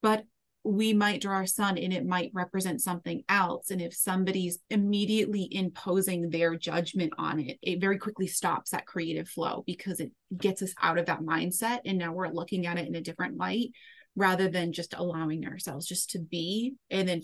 but 0.03 0.25
we 0.67 0.95
might 0.95 1.21
draw 1.21 1.41
a 1.41 1.47
sun 1.47 1.76
and 1.76 1.93
it 1.93 2.07
might 2.07 2.31
represent 2.33 2.81
something 2.81 3.23
else. 3.29 3.71
And 3.71 3.83
if 3.83 3.95
somebody's 3.95 4.59
immediately 4.71 5.47
imposing 5.50 6.31
their 6.31 6.57
judgment 6.57 7.12
on 7.19 7.38
it 7.38 7.59
it 7.61 7.83
very 7.83 7.99
quickly 7.99 8.26
stops 8.26 8.71
that 8.71 8.87
creative 8.87 9.29
flow 9.29 9.62
because 9.67 10.00
it 10.00 10.11
gets 10.35 10.62
us 10.62 10.73
out 10.81 10.97
of 10.97 11.07
that 11.07 11.21
mindset. 11.21 11.81
And 11.85 11.99
now 11.99 12.12
we're 12.12 12.29
looking 12.29 12.67
at 12.67 12.79
it 12.79 12.88
in 12.88 12.95
a 12.95 13.03
different 13.03 13.37
light 13.37 13.73
rather 14.17 14.49
than 14.49 14.73
just 14.73 14.95
allowing 14.95 15.47
ourselves 15.47 15.87
just 15.87 16.11
to 16.11 16.19
be 16.19 16.75
and 16.91 17.09
then 17.09 17.23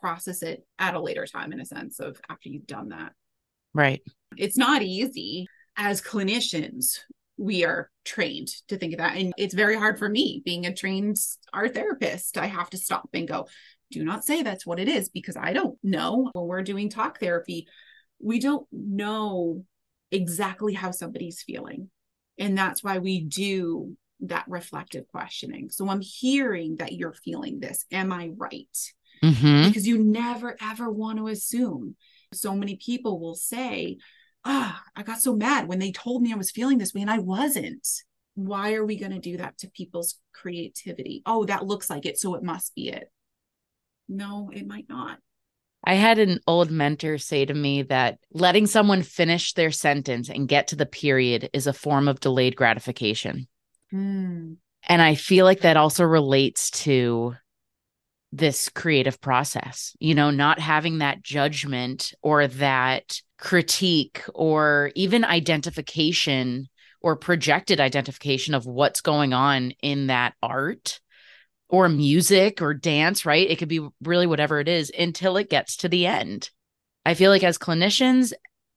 process 0.00 0.42
it 0.42 0.64
at 0.78 0.94
a 0.94 1.00
later 1.00 1.26
time 1.26 1.52
in 1.52 1.60
a 1.60 1.64
sense 1.64 2.00
of 2.00 2.20
after 2.28 2.48
you've 2.48 2.66
done 2.66 2.90
that 2.90 3.12
right 3.74 4.02
it's 4.36 4.56
not 4.56 4.82
easy 4.82 5.46
as 5.76 6.00
clinicians 6.00 7.00
we 7.38 7.64
are 7.64 7.90
trained 8.04 8.48
to 8.68 8.78
think 8.78 8.94
of 8.94 8.98
that. 8.98 9.16
And 9.16 9.32
it's 9.36 9.54
very 9.54 9.76
hard 9.76 9.98
for 9.98 10.08
me 10.08 10.42
being 10.44 10.66
a 10.66 10.74
trained 10.74 11.16
art 11.52 11.74
therapist. 11.74 12.38
I 12.38 12.46
have 12.46 12.70
to 12.70 12.78
stop 12.78 13.08
and 13.12 13.28
go, 13.28 13.46
do 13.90 14.04
not 14.04 14.24
say 14.24 14.42
that's 14.42 14.66
what 14.66 14.80
it 14.80 14.88
is 14.88 15.08
because 15.08 15.36
I 15.36 15.52
don't 15.52 15.78
know. 15.82 16.30
When 16.32 16.46
we're 16.46 16.62
doing 16.62 16.88
talk 16.88 17.20
therapy, 17.20 17.68
we 18.18 18.40
don't 18.40 18.66
know 18.72 19.64
exactly 20.10 20.72
how 20.72 20.90
somebody's 20.90 21.42
feeling. 21.42 21.90
And 22.38 22.56
that's 22.56 22.82
why 22.82 22.98
we 22.98 23.20
do 23.20 23.96
that 24.20 24.44
reflective 24.48 25.06
questioning. 25.08 25.68
So 25.70 25.88
I'm 25.88 26.00
hearing 26.00 26.76
that 26.76 26.92
you're 26.92 27.12
feeling 27.12 27.60
this. 27.60 27.84
Am 27.92 28.12
I 28.12 28.30
right? 28.36 28.76
Mm-hmm. 29.26 29.68
Because 29.68 29.86
you 29.86 29.98
never 29.98 30.56
ever 30.60 30.90
want 30.90 31.18
to 31.18 31.28
assume. 31.28 31.96
So 32.32 32.54
many 32.54 32.76
people 32.76 33.20
will 33.20 33.34
say, 33.34 33.98
ah, 34.44 34.82
I 34.94 35.02
got 35.02 35.20
so 35.20 35.34
mad 35.34 35.68
when 35.68 35.78
they 35.78 35.92
told 35.92 36.22
me 36.22 36.32
I 36.32 36.36
was 36.36 36.50
feeling 36.50 36.78
this 36.78 36.94
way 36.94 37.00
and 37.02 37.10
I 37.10 37.18
wasn't. 37.18 37.86
Why 38.34 38.74
are 38.74 38.84
we 38.84 38.98
going 38.98 39.12
to 39.12 39.18
do 39.18 39.38
that 39.38 39.58
to 39.58 39.70
people's 39.70 40.18
creativity? 40.32 41.22
Oh, 41.24 41.44
that 41.46 41.66
looks 41.66 41.88
like 41.88 42.04
it. 42.04 42.18
So 42.18 42.34
it 42.34 42.42
must 42.42 42.74
be 42.74 42.88
it. 42.88 43.10
No, 44.08 44.50
it 44.52 44.66
might 44.66 44.88
not. 44.88 45.18
I 45.84 45.94
had 45.94 46.18
an 46.18 46.40
old 46.46 46.70
mentor 46.70 47.16
say 47.18 47.44
to 47.44 47.54
me 47.54 47.82
that 47.82 48.18
letting 48.32 48.66
someone 48.66 49.02
finish 49.02 49.52
their 49.52 49.70
sentence 49.70 50.28
and 50.28 50.48
get 50.48 50.68
to 50.68 50.76
the 50.76 50.86
period 50.86 51.48
is 51.52 51.66
a 51.66 51.72
form 51.72 52.08
of 52.08 52.20
delayed 52.20 52.56
gratification. 52.56 53.46
Mm. 53.94 54.56
And 54.88 55.02
I 55.02 55.14
feel 55.14 55.44
like 55.44 55.60
that 55.60 55.76
also 55.76 56.04
relates 56.04 56.70
to 56.70 57.34
this 58.32 58.68
creative 58.68 59.20
process, 59.20 59.94
you 59.98 60.14
know, 60.14 60.30
not 60.30 60.58
having 60.58 60.98
that 60.98 61.22
judgment 61.22 62.12
or 62.22 62.46
that 62.46 63.20
critique 63.38 64.22
or 64.34 64.90
even 64.94 65.24
identification 65.24 66.68
or 67.00 67.16
projected 67.16 67.80
identification 67.80 68.54
of 68.54 68.66
what's 68.66 69.00
going 69.00 69.32
on 69.32 69.72
in 69.82 70.08
that 70.08 70.34
art 70.42 71.00
or 71.68 71.88
music 71.88 72.62
or 72.62 72.74
dance, 72.74 73.26
right? 73.26 73.48
It 73.48 73.56
could 73.56 73.68
be 73.68 73.86
really 74.02 74.26
whatever 74.26 74.60
it 74.60 74.68
is 74.68 74.90
until 74.96 75.36
it 75.36 75.50
gets 75.50 75.78
to 75.78 75.88
the 75.88 76.06
end. 76.06 76.50
I 77.04 77.14
feel 77.14 77.30
like 77.30 77.44
as 77.44 77.58
clinicians 77.58 78.32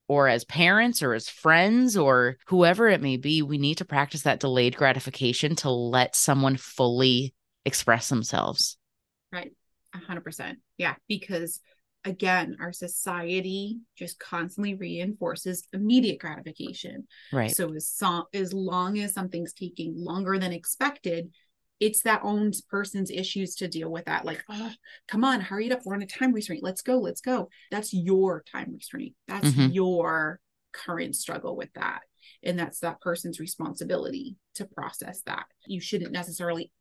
or 0.08 0.27
as 0.27 0.44
parents 0.44 1.03
or 1.03 1.13
as 1.13 1.29
friends 1.29 1.96
or 1.96 2.38
whoever 2.48 2.88
it 2.88 3.01
may 3.01 3.18
be, 3.18 3.41
we 3.41 3.58
need 3.58 3.77
to 3.77 3.86
practice 3.86 4.24
that 4.24 4.39
delayed 4.39 4.75
gratification 4.75 5.56
to 5.58 5.70
let 5.70 6.15
someone 6.15 6.58
fully 6.58 7.34
express 7.65 8.10
themselves. 8.10 8.79
Right. 9.32 9.52
100%. 9.96 10.56
Yeah. 10.78 10.96
Because 11.08 11.62
again, 12.06 12.58
our 12.60 12.72
society 12.72 13.80
just 13.98 14.20
constantly 14.20 14.76
reinforces 14.76 15.68
immediate 15.74 16.20
gratification. 16.20 17.08
Right. 17.32 17.52
So 17.52 17.74
as, 17.74 17.88
so, 17.88 18.26
as 18.34 18.54
long 18.54 19.00
as 19.00 19.14
something's 19.14 19.54
taking 19.54 19.94
longer 19.98 20.38
than 20.40 20.54
expected, 20.54 21.32
it's 21.80 22.02
that 22.04 22.22
own 22.24 22.52
person's 22.70 23.10
issues 23.10 23.56
to 23.56 23.68
deal 23.68 23.90
with 23.90 24.06
that. 24.06 24.26
Like, 24.26 24.44
oh, 24.50 24.72
come 25.08 25.24
on, 25.24 25.40
hurry 25.40 25.68
it 25.68 25.72
up. 25.72 25.82
We're 25.86 25.96
on 25.96 26.02
a 26.02 26.08
time 26.08 26.34
restraint. 26.34 26.64
Let's 26.64 26.82
go. 26.82 27.00
Let's 27.00 27.22
go. 27.22 27.50
That's 27.72 27.94
your 27.94 28.44
time 28.52 28.74
restraint. 28.74 29.16
That's 29.28 29.50
mm-hmm. 29.50 29.72
your 29.72 30.40
current 30.74 31.16
struggle 31.16 31.56
with 31.56 31.72
that. 31.74 32.02
And 32.44 32.60
that's 32.60 32.80
that 32.80 33.02
person's 33.02 33.40
responsibility 33.40 34.36
to 34.56 34.66
process 34.66 35.22
that. 35.26 35.46
You 35.68 35.80
shouldn't 35.80 36.12
necessarily 36.12 36.72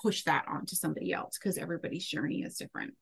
push 0.00 0.24
that 0.24 0.44
onto 0.48 0.76
somebody 0.76 1.12
else 1.12 1.38
because 1.38 1.58
everybody's 1.58 2.06
journey 2.06 2.42
is 2.42 2.56
different. 2.56 2.94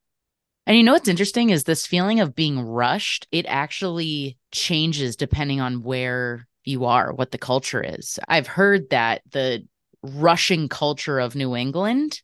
And 0.67 0.77
you 0.77 0.83
know 0.83 0.93
what's 0.93 1.07
interesting 1.07 1.49
is 1.49 1.63
this 1.63 1.87
feeling 1.87 2.19
of 2.19 2.35
being 2.35 2.61
rushed, 2.61 3.27
it 3.31 3.45
actually 3.47 4.37
changes 4.51 5.15
depending 5.15 5.59
on 5.59 5.83
where 5.83 6.47
you 6.63 6.85
are, 6.85 7.11
what 7.13 7.31
the 7.31 7.37
culture 7.37 7.83
is. 7.83 8.19
I've 8.27 8.47
heard 8.47 8.91
that 8.91 9.21
the 9.31 9.67
rushing 10.03 10.69
culture 10.69 11.19
of 11.19 11.35
New 11.35 11.55
England 11.55 12.21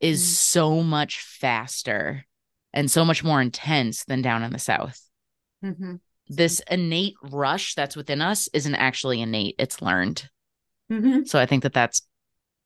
is 0.00 0.22
mm. 0.22 0.26
so 0.26 0.82
much 0.82 1.20
faster 1.20 2.24
and 2.72 2.90
so 2.90 3.04
much 3.04 3.22
more 3.22 3.40
intense 3.40 4.04
than 4.04 4.22
down 4.22 4.42
in 4.42 4.52
the 4.52 4.58
South. 4.58 5.00
Mm-hmm. 5.64 5.96
This 6.28 6.60
innate 6.70 7.14
rush 7.22 7.74
that's 7.74 7.96
within 7.96 8.20
us 8.20 8.48
isn't 8.52 8.74
actually 8.74 9.20
innate, 9.20 9.56
it's 9.58 9.82
learned. 9.82 10.28
Mm-hmm. 10.90 11.24
So 11.24 11.38
I 11.38 11.46
think 11.46 11.62
that 11.64 11.72
that's 11.72 12.02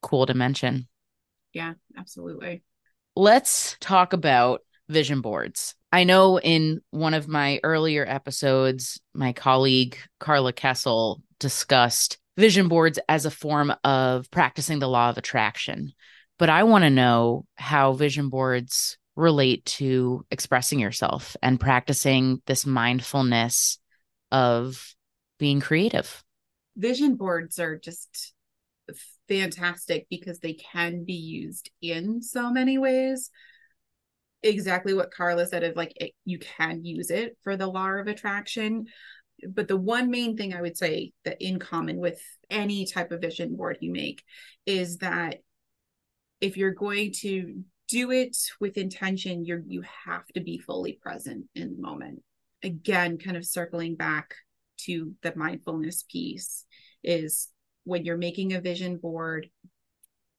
cool 0.02 0.26
to 0.26 0.34
mention. 0.34 0.88
Yeah, 1.54 1.74
absolutely. 1.96 2.62
Let's 3.16 3.76
talk 3.80 4.12
about 4.12 4.60
vision 4.88 5.20
boards. 5.20 5.74
I 5.92 6.04
know 6.04 6.40
in 6.40 6.80
one 6.90 7.14
of 7.14 7.28
my 7.28 7.60
earlier 7.62 8.04
episodes, 8.06 9.00
my 9.14 9.32
colleague 9.32 9.96
Carla 10.18 10.52
Kessel 10.52 11.22
discussed 11.38 12.18
vision 12.36 12.66
boards 12.66 12.98
as 13.08 13.24
a 13.24 13.30
form 13.30 13.72
of 13.84 14.28
practicing 14.32 14.80
the 14.80 14.88
law 14.88 15.08
of 15.08 15.16
attraction. 15.16 15.92
But 16.38 16.50
I 16.50 16.64
want 16.64 16.82
to 16.82 16.90
know 16.90 17.46
how 17.54 17.92
vision 17.92 18.28
boards 18.28 18.98
relate 19.14 19.64
to 19.64 20.26
expressing 20.32 20.80
yourself 20.80 21.36
and 21.40 21.60
practicing 21.60 22.42
this 22.46 22.66
mindfulness 22.66 23.78
of 24.32 24.94
being 25.38 25.60
creative. 25.60 26.24
Vision 26.76 27.14
boards 27.14 27.60
are 27.60 27.78
just 27.78 28.34
fantastic 29.28 30.06
because 30.10 30.38
they 30.40 30.54
can 30.54 31.04
be 31.04 31.14
used 31.14 31.70
in 31.80 32.22
so 32.22 32.50
many 32.50 32.78
ways 32.78 33.30
exactly 34.44 34.94
what 34.94 35.10
Carla 35.10 35.46
said 35.46 35.64
of 35.64 35.74
like 35.74 35.92
it, 35.96 36.12
you 36.24 36.38
can 36.38 36.84
use 36.84 37.10
it 37.10 37.36
for 37.42 37.56
the 37.56 37.66
law 37.66 37.88
of 37.88 38.06
attraction. 38.06 38.86
But 39.48 39.68
the 39.68 39.76
one 39.76 40.10
main 40.10 40.36
thing 40.36 40.54
I 40.54 40.60
would 40.60 40.76
say 40.76 41.12
that 41.24 41.38
in 41.40 41.58
common 41.58 41.98
with 41.98 42.20
any 42.50 42.86
type 42.86 43.10
of 43.10 43.20
vision 43.20 43.56
board 43.56 43.78
you 43.80 43.90
make 43.90 44.22
is 44.66 44.98
that 44.98 45.38
if 46.40 46.56
you're 46.56 46.74
going 46.74 47.12
to 47.20 47.62
do 47.88 48.10
it 48.10 48.36
with 48.60 48.76
intention, 48.76 49.44
you're 49.44 49.62
you 49.66 49.82
have 50.04 50.26
to 50.34 50.40
be 50.40 50.58
fully 50.58 50.98
present 51.02 51.46
in 51.54 51.74
the 51.74 51.82
moment. 51.82 52.22
Again, 52.62 53.18
kind 53.18 53.36
of 53.36 53.44
circling 53.44 53.96
back 53.96 54.34
to 54.80 55.14
the 55.22 55.32
mindfulness 55.34 56.04
piece 56.10 56.64
is 57.02 57.48
when 57.84 58.04
you're 58.04 58.16
making 58.16 58.52
a 58.52 58.60
vision 58.60 58.96
board, 58.96 59.48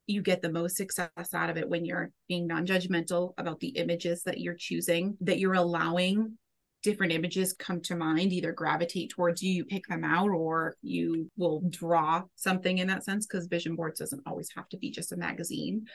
you 0.07 0.21
get 0.21 0.41
the 0.41 0.51
most 0.51 0.77
success 0.77 1.09
out 1.33 1.49
of 1.49 1.57
it 1.57 1.67
when 1.67 1.85
you're 1.85 2.11
being 2.27 2.45
non-judgmental 2.47 3.33
about 3.37 3.59
the 3.59 3.69
images 3.69 4.23
that 4.23 4.39
you're 4.39 4.55
choosing 4.55 5.17
that 5.21 5.39
you're 5.39 5.55
allowing 5.55 6.37
different 6.83 7.11
images 7.11 7.53
come 7.53 7.81
to 7.81 7.95
mind 7.95 8.31
either 8.31 8.51
gravitate 8.51 9.09
towards 9.09 9.41
you 9.41 9.51
you 9.51 9.65
pick 9.65 9.87
them 9.87 10.03
out 10.03 10.29
or 10.29 10.75
you 10.83 11.31
will 11.35 11.63
draw 11.71 12.21
something 12.35 12.77
in 12.77 12.87
that 12.87 13.03
sense 13.03 13.25
because 13.25 13.47
vision 13.47 13.75
boards 13.75 13.99
doesn't 13.99 14.21
always 14.27 14.49
have 14.55 14.69
to 14.69 14.77
be 14.77 14.91
just 14.91 15.11
a 15.11 15.17
magazine. 15.17 15.85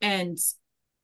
And 0.00 0.38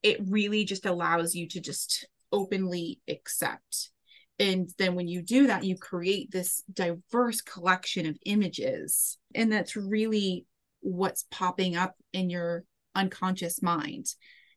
it 0.03 0.19
really 0.27 0.65
just 0.65 0.87
allows 0.87 1.35
you 1.35 1.49
to 1.49 1.61
just 1.61 2.09
openly 2.33 3.01
accept 3.09 3.91
and 4.39 4.71
then 4.79 4.95
when 4.95 5.09
you 5.09 5.23
do 5.23 5.47
that 5.47 5.65
you 5.65 5.77
create 5.77 6.31
this 6.31 6.63
diverse 6.73 7.41
collection 7.41 8.07
of 8.07 8.19
images 8.27 9.19
and 9.35 9.51
that's 9.51 9.77
really 9.77 10.47
what's 10.81 11.25
popping 11.31 11.77
up 11.77 11.95
in 12.13 12.31
your 12.31 12.65
unconscious 12.95 13.63
mind 13.63 14.07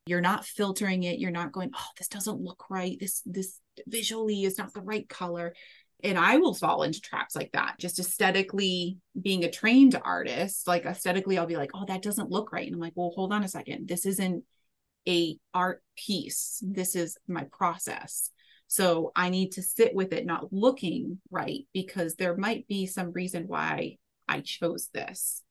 you're 0.06 0.22
not 0.22 0.46
filtering 0.46 1.04
it 1.04 1.20
you're 1.20 1.32
not 1.32 1.52
going 1.52 1.72
oh 1.76 1.88
this 1.98 2.08
doesn't 2.08 2.42
look 2.42 2.66
right 2.70 2.98
this 3.00 3.22
this 3.26 3.60
visually 3.88 4.44
is 4.44 4.58
not 4.58 4.74
the 4.74 4.82
right 4.82 5.08
color 5.08 5.54
and 6.04 6.18
I 6.18 6.38
will 6.38 6.54
fall 6.54 6.84
into 6.84 7.02
traps 7.02 7.36
like 7.36 7.52
that. 7.52 7.76
Just 7.78 8.00
aesthetically 8.00 8.98
being 9.20 9.44
a 9.44 9.52
trained 9.52 10.00
artist, 10.02 10.68
like 10.68 10.86
aesthetically, 10.86 11.38
I'll 11.38 11.46
be 11.46 11.58
like, 11.58 11.72
oh, 11.74 11.86
that 11.88 12.02
doesn't 12.02 12.30
look 12.30 12.54
right. 12.54 12.66
And 12.66 12.76
I'm 12.76 12.80
like, 12.80 12.94
well, 12.96 13.12
hold 13.14 13.34
on 13.34 13.44
a 13.44 13.50
second. 13.50 13.88
This 13.88 14.06
isn't 14.06 14.44
a 15.08 15.38
art 15.54 15.84
piece. 15.98 16.64
This 16.66 16.96
is 16.96 17.18
my 17.28 17.46
process. 17.52 18.32
So 18.70 19.12
I 19.16 19.30
need 19.30 19.54
to 19.54 19.64
sit 19.64 19.96
with 19.96 20.14
it 20.14 20.28
not 20.28 20.54
looking 20.54 21.20
right 21.32 21.66
because 21.74 22.16
there 22.16 22.38
might 22.38 22.68
be 22.68 22.86
some 22.86 23.12
reason 23.12 23.48
why 23.48 23.98
I 24.28 24.42
chose 24.42 24.90
this. 24.94 25.42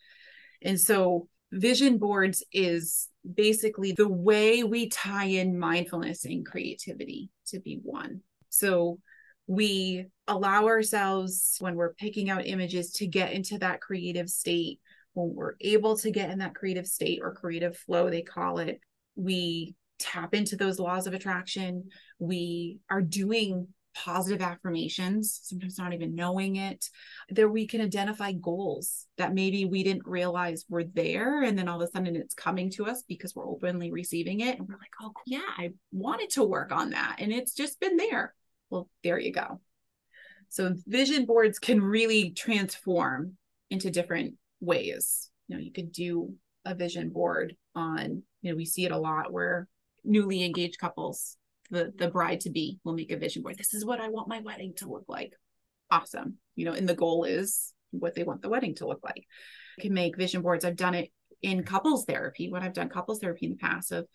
And 0.62 0.80
so 0.80 1.28
vision 1.50 1.98
boards 1.98 2.44
is 2.52 3.08
basically 3.34 3.90
the 3.90 4.08
way 4.08 4.62
we 4.62 4.88
tie 4.88 5.24
in 5.24 5.58
mindfulness 5.58 6.24
and 6.24 6.46
creativity 6.46 7.30
to 7.48 7.58
be 7.58 7.80
one. 7.82 8.20
So 8.50 9.00
we 9.48 10.06
allow 10.28 10.66
ourselves 10.66 11.56
when 11.58 11.74
we're 11.74 11.94
picking 11.94 12.30
out 12.30 12.46
images 12.46 12.92
to 12.92 13.06
get 13.08 13.32
into 13.32 13.58
that 13.58 13.80
creative 13.80 14.28
state 14.28 14.78
when 15.14 15.34
we're 15.34 15.54
able 15.60 15.96
to 15.96 16.12
get 16.12 16.30
in 16.30 16.38
that 16.38 16.54
creative 16.54 16.86
state 16.86 17.18
or 17.20 17.34
creative 17.34 17.76
flow 17.76 18.10
they 18.10 18.22
call 18.22 18.58
it 18.58 18.78
we 19.16 19.74
tap 19.98 20.34
into 20.34 20.56
those 20.56 20.78
laws 20.78 21.06
of 21.06 21.14
attraction 21.14 21.84
we 22.18 22.78
are 22.90 23.02
doing 23.02 23.68
positive 23.94 24.40
affirmations 24.40 25.40
sometimes 25.42 25.76
not 25.76 25.92
even 25.92 26.14
knowing 26.14 26.54
it 26.56 26.88
there 27.30 27.48
we 27.48 27.66
can 27.66 27.80
identify 27.80 28.30
goals 28.30 29.06
that 29.16 29.34
maybe 29.34 29.64
we 29.64 29.82
didn't 29.82 30.06
realize 30.06 30.64
were 30.68 30.84
there 30.84 31.42
and 31.42 31.58
then 31.58 31.66
all 31.68 31.82
of 31.82 31.88
a 31.88 31.90
sudden 31.90 32.14
it's 32.14 32.34
coming 32.34 32.70
to 32.70 32.86
us 32.86 33.02
because 33.08 33.34
we're 33.34 33.48
openly 33.48 33.90
receiving 33.90 34.40
it 34.40 34.56
and 34.56 34.68
we're 34.68 34.78
like 34.78 34.92
oh 35.02 35.12
yeah 35.26 35.40
i 35.56 35.70
wanted 35.90 36.30
to 36.30 36.44
work 36.44 36.70
on 36.70 36.90
that 36.90 37.16
and 37.18 37.32
it's 37.32 37.54
just 37.54 37.80
been 37.80 37.96
there 37.96 38.34
well, 38.70 38.88
there 39.02 39.18
you 39.18 39.32
go. 39.32 39.60
So 40.48 40.74
vision 40.86 41.26
boards 41.26 41.58
can 41.58 41.82
really 41.82 42.30
transform 42.30 43.36
into 43.70 43.90
different 43.90 44.34
ways. 44.60 45.30
You 45.46 45.56
know, 45.56 45.62
you 45.62 45.72
could 45.72 45.92
do 45.92 46.34
a 46.64 46.74
vision 46.74 47.10
board 47.10 47.54
on, 47.74 48.22
you 48.42 48.50
know, 48.50 48.56
we 48.56 48.64
see 48.64 48.84
it 48.84 48.92
a 48.92 48.98
lot 48.98 49.32
where 49.32 49.68
newly 50.08 50.44
engaged 50.44 50.78
couples, 50.78 51.36
the 51.70 51.92
the 51.96 52.08
bride 52.08 52.40
to 52.40 52.50
be 52.50 52.80
will 52.82 52.94
make 52.94 53.12
a 53.12 53.16
vision 53.16 53.42
board. 53.42 53.58
This 53.58 53.74
is 53.74 53.84
what 53.84 54.00
I 54.00 54.08
want 54.08 54.28
my 54.28 54.40
wedding 54.40 54.72
to 54.78 54.90
look 54.90 55.04
like. 55.08 55.32
Awesome. 55.90 56.38
You 56.56 56.64
know, 56.64 56.72
and 56.72 56.88
the 56.88 56.94
goal 56.94 57.24
is 57.24 57.72
what 57.90 58.14
they 58.14 58.24
want 58.24 58.42
the 58.42 58.48
wedding 58.48 58.74
to 58.76 58.86
look 58.86 59.00
like. 59.04 59.24
I 59.78 59.82
can 59.82 59.94
make 59.94 60.16
vision 60.16 60.42
boards. 60.42 60.64
I've 60.64 60.76
done 60.76 60.94
it 60.94 61.10
in 61.42 61.62
couples 61.62 62.04
therapy 62.04 62.50
when 62.50 62.62
I've 62.62 62.72
done 62.72 62.88
couples 62.88 63.20
therapy 63.20 63.46
in 63.46 63.52
the 63.52 63.58
past 63.58 63.92
of 63.92 64.06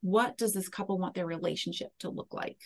what 0.00 0.38
does 0.38 0.54
this 0.54 0.68
couple 0.68 0.98
want 0.98 1.14
their 1.14 1.26
relationship 1.26 1.90
to 2.00 2.08
look 2.08 2.32
like? 2.32 2.58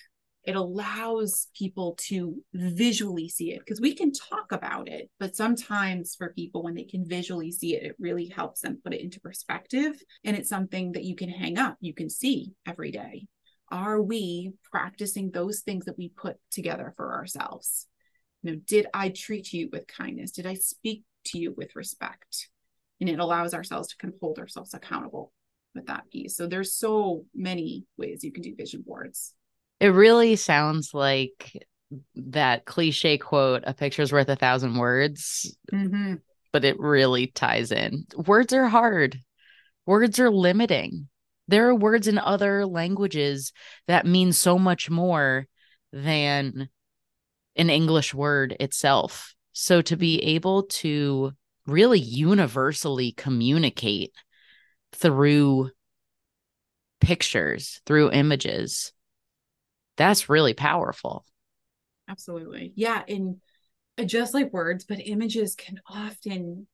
It 0.45 0.57
allows 0.57 1.49
people 1.57 1.97
to 1.99 2.37
visually 2.53 3.29
see 3.29 3.53
it 3.53 3.61
because 3.61 3.81
we 3.81 3.95
can 3.95 4.13
talk 4.13 4.53
about 4.53 4.89
it 4.89 5.11
but 5.19 5.35
sometimes 5.35 6.15
for 6.15 6.33
people 6.35 6.63
when 6.63 6.75
they 6.75 6.85
can 6.85 7.07
visually 7.07 7.51
see 7.51 7.75
it 7.75 7.83
it 7.85 7.97
really 7.99 8.29
helps 8.29 8.61
them 8.61 8.79
put 8.83 8.93
it 8.93 9.01
into 9.01 9.21
perspective 9.21 9.95
and 10.25 10.37
it's 10.37 10.49
something 10.49 10.93
that 10.93 11.05
you 11.05 11.17
can 11.17 11.29
hang 11.29 11.59
up 11.59 11.77
you 11.81 11.95
can 11.95 12.11
see 12.11 12.53
every 12.67 12.91
day. 12.91 13.27
Are 13.71 14.01
we 14.01 14.53
practicing 14.71 15.31
those 15.31 15.61
things 15.61 15.87
that 15.87 15.99
we 15.99 16.09
put 16.09 16.37
together 16.51 16.93
for 16.97 17.15
ourselves? 17.15 17.87
You 18.43 18.53
know 18.53 18.61
did 18.67 18.87
i 18.93 19.09
treat 19.09 19.53
you 19.53 19.69
with 19.73 19.87
kindness? 19.87 20.33
Did 20.33 20.47
i 20.47 20.55
speak 20.55 21.05
to 21.27 21.39
you 21.39 21.55
with 21.57 21.77
respect? 21.77 22.49
And 23.01 23.09
it 23.09 23.19
allows 23.19 23.55
ourselves 23.55 23.89
to 23.89 24.13
hold 24.21 24.39
ourselves 24.39 24.75
accountable 24.75 25.33
with 25.75 25.87
that 25.87 26.09
piece. 26.11 26.37
So 26.37 26.47
there's 26.47 26.75
so 26.75 27.25
many 27.35 27.85
ways 27.97 28.23
you 28.23 28.33
can 28.33 28.43
do 28.43 28.55
vision 28.55 28.85
boards 28.87 29.35
it 29.81 29.89
really 29.89 30.37
sounds 30.37 30.93
like 30.95 31.67
that 32.15 32.65
cliche 32.65 33.19
quote, 33.19 33.65
a 33.67 33.75
picture's 33.75 34.13
worth 34.13 34.29
a 34.29 34.37
thousand 34.37 34.77
words, 34.77 35.57
mm-hmm. 35.73 36.15
but 36.53 36.65
it 36.65 36.79
really 36.79 37.29
ties 37.29 37.73
in. 37.73 38.07
Words 38.17 38.53
are 38.53 38.69
hard, 38.69 39.19
words 39.87 40.19
are 40.19 40.31
limiting. 40.31 41.09
There 41.47 41.69
are 41.69 41.75
words 41.75 42.09
in 42.09 42.19
other 42.19 42.65
languages 42.65 43.53
that 43.87 44.07
mean 44.07 44.33
so 44.33 44.59
much 44.59 44.89
more 44.89 45.47
than 45.93 46.69
an 47.57 47.71
English 47.71 48.15
word 48.15 48.57
itself. 48.59 49.35
So 49.53 49.83
to 49.83 49.97
be 49.97 50.23
able 50.23 50.65
to 50.65 51.33
really 51.67 52.01
universally 52.01 53.13
communicate 53.13 54.13
through 54.93 55.71
pictures, 57.01 57.81
through 57.87 58.11
images, 58.11 58.93
that's 59.97 60.29
really 60.29 60.55
powerful. 60.55 61.25
Absolutely. 62.09 62.73
Yeah. 62.77 63.03
And 63.09 63.41
uh, 63.99 64.05
just 64.05 64.35
like 64.35 64.53
words, 64.53 64.85
but 64.85 65.07
images 65.07 65.55
can 65.55 65.81
often 65.89 66.67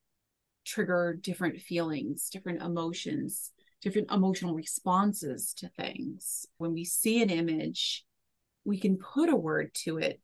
trigger 0.65 1.19
different 1.21 1.61
feelings, 1.61 2.29
different 2.31 2.63
emotions, 2.63 3.53
different 3.83 4.11
emotional 4.11 4.55
responses 4.55 5.55
to 5.55 5.69
things. 5.69 6.47
When 6.59 6.73
we 6.73 6.85
see 6.85 7.23
an 7.23 7.31
image, 7.31 8.05
we 8.65 8.79
can 8.79 8.99
put 8.99 9.29
a 9.29 9.37
word 9.37 9.73
to 9.85 9.99
it, 9.99 10.21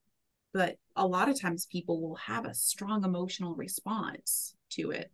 but 0.53 0.77
a 0.95 1.07
lot 1.07 1.29
of 1.29 1.41
times 1.41 1.67
people 1.67 2.01
will 2.01 2.17
have 2.17 2.45
a 2.45 2.55
strong 2.55 3.05
emotional 3.05 3.55
response 3.55 4.55
to 4.71 4.91
it. 4.91 5.11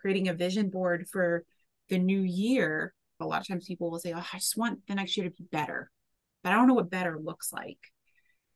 Creating 0.00 0.28
a 0.28 0.34
vision 0.34 0.68
board 0.68 1.08
for 1.10 1.44
the 1.88 1.98
new 1.98 2.20
year, 2.20 2.92
a 3.18 3.26
lot 3.26 3.40
of 3.40 3.48
times 3.48 3.66
people 3.66 3.90
will 3.90 3.98
say, 3.98 4.12
Oh, 4.12 4.24
I 4.32 4.38
just 4.38 4.56
want 4.56 4.86
the 4.86 4.94
next 4.94 5.16
year 5.16 5.28
to 5.28 5.34
be 5.34 5.44
better 5.50 5.90
but 6.42 6.52
I 6.52 6.56
don't 6.56 6.68
know 6.68 6.74
what 6.74 6.90
better 6.90 7.18
looks 7.22 7.52
like. 7.52 7.78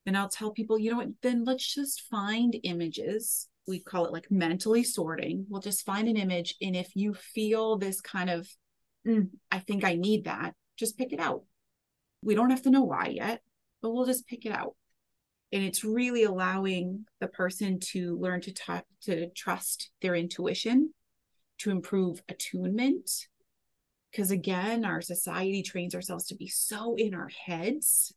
And 0.07 0.16
I'll 0.16 0.29
tell 0.29 0.51
people, 0.51 0.79
you 0.79 0.90
know 0.90 0.99
what, 0.99 1.09
then 1.23 1.45
let's 1.45 1.75
just 1.75 2.03
find 2.03 2.57
images. 2.62 3.49
We 3.66 3.81
call 3.81 4.07
it 4.07 4.12
like 4.12 4.31
mentally 4.31 4.83
sorting. 4.83 5.47
We'll 5.49 5.61
just 5.61 5.85
find 5.85 6.09
an 6.09 6.16
image. 6.16 6.55
And 6.61 6.75
if 6.75 6.90
you 6.95 7.14
feel 7.14 7.77
this 7.77 8.01
kind 8.01 8.31
of, 8.31 8.49
mm, 9.07 9.29
I 9.51 9.59
think 9.59 9.85
I 9.85 9.95
need 9.95 10.25
that, 10.25 10.55
just 10.77 10.97
pick 10.97 11.12
it 11.12 11.21
out. 11.21 11.45
We 12.23 12.35
don't 12.35 12.51
have 12.51 12.62
to 12.62 12.71
know 12.71 12.83
why 12.83 13.09
yet, 13.09 13.43
but 13.83 13.90
we'll 13.90 14.07
just 14.07 14.27
pick 14.27 14.47
it 14.47 14.53
out. 14.53 14.75
And 15.53 15.62
it's 15.62 15.85
really 15.85 16.23
allowing 16.23 17.07
the 17.21 17.29
person 17.29 17.81
to 17.93 18.19
learn 18.19 18.40
to 18.43 18.53
talk, 18.53 18.85
to 19.03 19.31
trust 19.31 19.90
their 20.01 20.14
intuition, 20.14 20.95
to 21.59 21.71
improve 21.71 22.23
attunement, 22.29 23.11
because 24.11 24.31
again, 24.31 24.85
our 24.85 25.01
society 25.01 25.62
trains 25.62 25.94
ourselves 25.94 26.27
to 26.27 26.35
be 26.35 26.49
so 26.49 26.94
in 26.96 27.14
our 27.14 27.29
heads. 27.29 28.12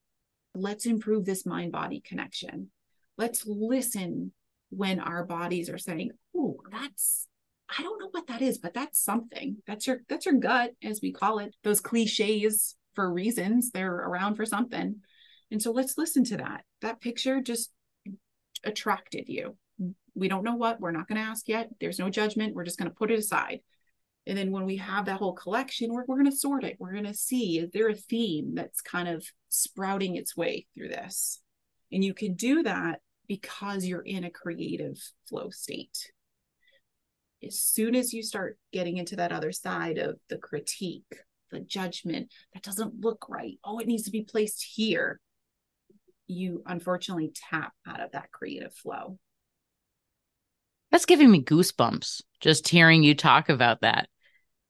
Let's 0.55 0.85
improve 0.85 1.25
this 1.25 1.45
mind 1.45 1.71
body 1.71 2.01
connection. 2.01 2.69
Let's 3.17 3.45
listen 3.45 4.31
when 4.69 4.99
our 4.99 5.23
bodies 5.23 5.69
are 5.69 5.77
saying, 5.77 6.11
Oh, 6.35 6.57
that's, 6.71 7.27
I 7.77 7.83
don't 7.83 7.99
know 7.99 8.09
what 8.11 8.27
that 8.27 8.41
is, 8.41 8.57
but 8.57 8.73
that's 8.73 9.03
something. 9.03 9.57
That's 9.67 9.85
your, 9.85 10.01
that's 10.09 10.25
your 10.25 10.35
gut, 10.35 10.71
as 10.83 10.99
we 11.01 11.11
call 11.11 11.39
it. 11.39 11.55
Those 11.63 11.79
cliches 11.79 12.75
for 12.95 13.11
reasons, 13.11 13.71
they're 13.71 13.93
around 13.93 14.35
for 14.35 14.45
something. 14.45 14.97
And 15.51 15.61
so 15.61 15.71
let's 15.71 15.97
listen 15.97 16.23
to 16.25 16.37
that. 16.37 16.63
That 16.81 17.01
picture 17.01 17.41
just 17.41 17.71
attracted 18.63 19.25
you. 19.27 19.57
We 20.15 20.27
don't 20.27 20.43
know 20.43 20.55
what, 20.55 20.79
we're 20.79 20.91
not 20.91 21.07
going 21.07 21.19
to 21.19 21.27
ask 21.27 21.47
yet. 21.47 21.69
There's 21.79 21.99
no 21.99 22.09
judgment. 22.09 22.55
We're 22.55 22.65
just 22.65 22.77
going 22.77 22.89
to 22.89 22.95
put 22.95 23.11
it 23.11 23.19
aside 23.19 23.61
and 24.25 24.37
then 24.37 24.51
when 24.51 24.65
we 24.65 24.77
have 24.77 25.05
that 25.05 25.17
whole 25.17 25.33
collection, 25.33 25.91
we're, 25.91 26.05
we're 26.07 26.17
going 26.17 26.31
to 26.31 26.37
sort 26.37 26.63
it. 26.63 26.77
We're 26.79 26.93
going 26.93 27.03
to 27.05 27.13
see 27.13 27.59
is 27.59 27.71
there 27.71 27.89
a 27.89 27.95
theme 27.95 28.55
that's 28.55 28.81
kind 28.81 29.07
of 29.07 29.25
sprouting 29.49 30.15
its 30.15 30.37
way 30.37 30.65
through 30.73 30.89
this? 30.89 31.41
And 31.91 32.03
you 32.03 32.13
can 32.13 32.33
do 32.35 32.63
that 32.63 33.01
because 33.27 33.85
you're 33.85 34.01
in 34.01 34.23
a 34.23 34.31
creative 34.31 34.97
flow 35.27 35.49
state. 35.49 36.11
As 37.45 37.59
soon 37.59 37.95
as 37.95 38.13
you 38.13 38.23
start 38.23 38.57
getting 38.71 38.97
into 38.97 39.17
that 39.17 39.33
other 39.33 39.51
side 39.51 39.97
of 39.97 40.17
the 40.29 40.37
critique, 40.37 41.03
the 41.51 41.59
judgment, 41.59 42.29
that 42.53 42.63
doesn't 42.63 43.01
look 43.01 43.27
right. 43.29 43.59
Oh, 43.63 43.79
it 43.79 43.87
needs 43.87 44.03
to 44.03 44.11
be 44.11 44.23
placed 44.23 44.63
here. 44.63 45.19
You 46.27 46.63
unfortunately 46.65 47.33
tap 47.49 47.73
out 47.85 47.99
of 47.99 48.11
that 48.13 48.31
creative 48.31 48.73
flow. 48.73 49.19
That's 50.93 51.07
giving 51.07 51.31
me 51.31 51.41
goosebumps 51.41 52.21
just 52.39 52.69
hearing 52.69 53.03
you 53.03 53.15
talk 53.15 53.49
about 53.49 53.81
that. 53.81 54.07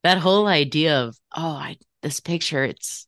That 0.04 0.16
whole 0.16 0.46
idea 0.46 1.02
of 1.02 1.18
oh 1.36 1.50
I, 1.50 1.76
this 2.00 2.18
picture 2.18 2.64
it's 2.64 3.06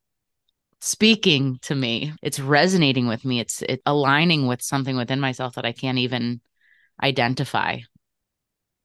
speaking 0.83 1.59
to 1.62 1.74
me. 1.74 2.12
It's 2.22 2.38
resonating 2.38 3.09
with 3.09 3.24
me. 3.24 3.40
It's 3.40 3.62
it 3.62 3.81
aligning 3.87 4.46
with 4.46 4.61
something 4.61 4.98
within 4.98 5.18
myself 5.18 5.55
that 5.55 5.64
i 5.64 5.72
can't 5.72 5.96
even 5.96 6.42
identify. 7.02 7.79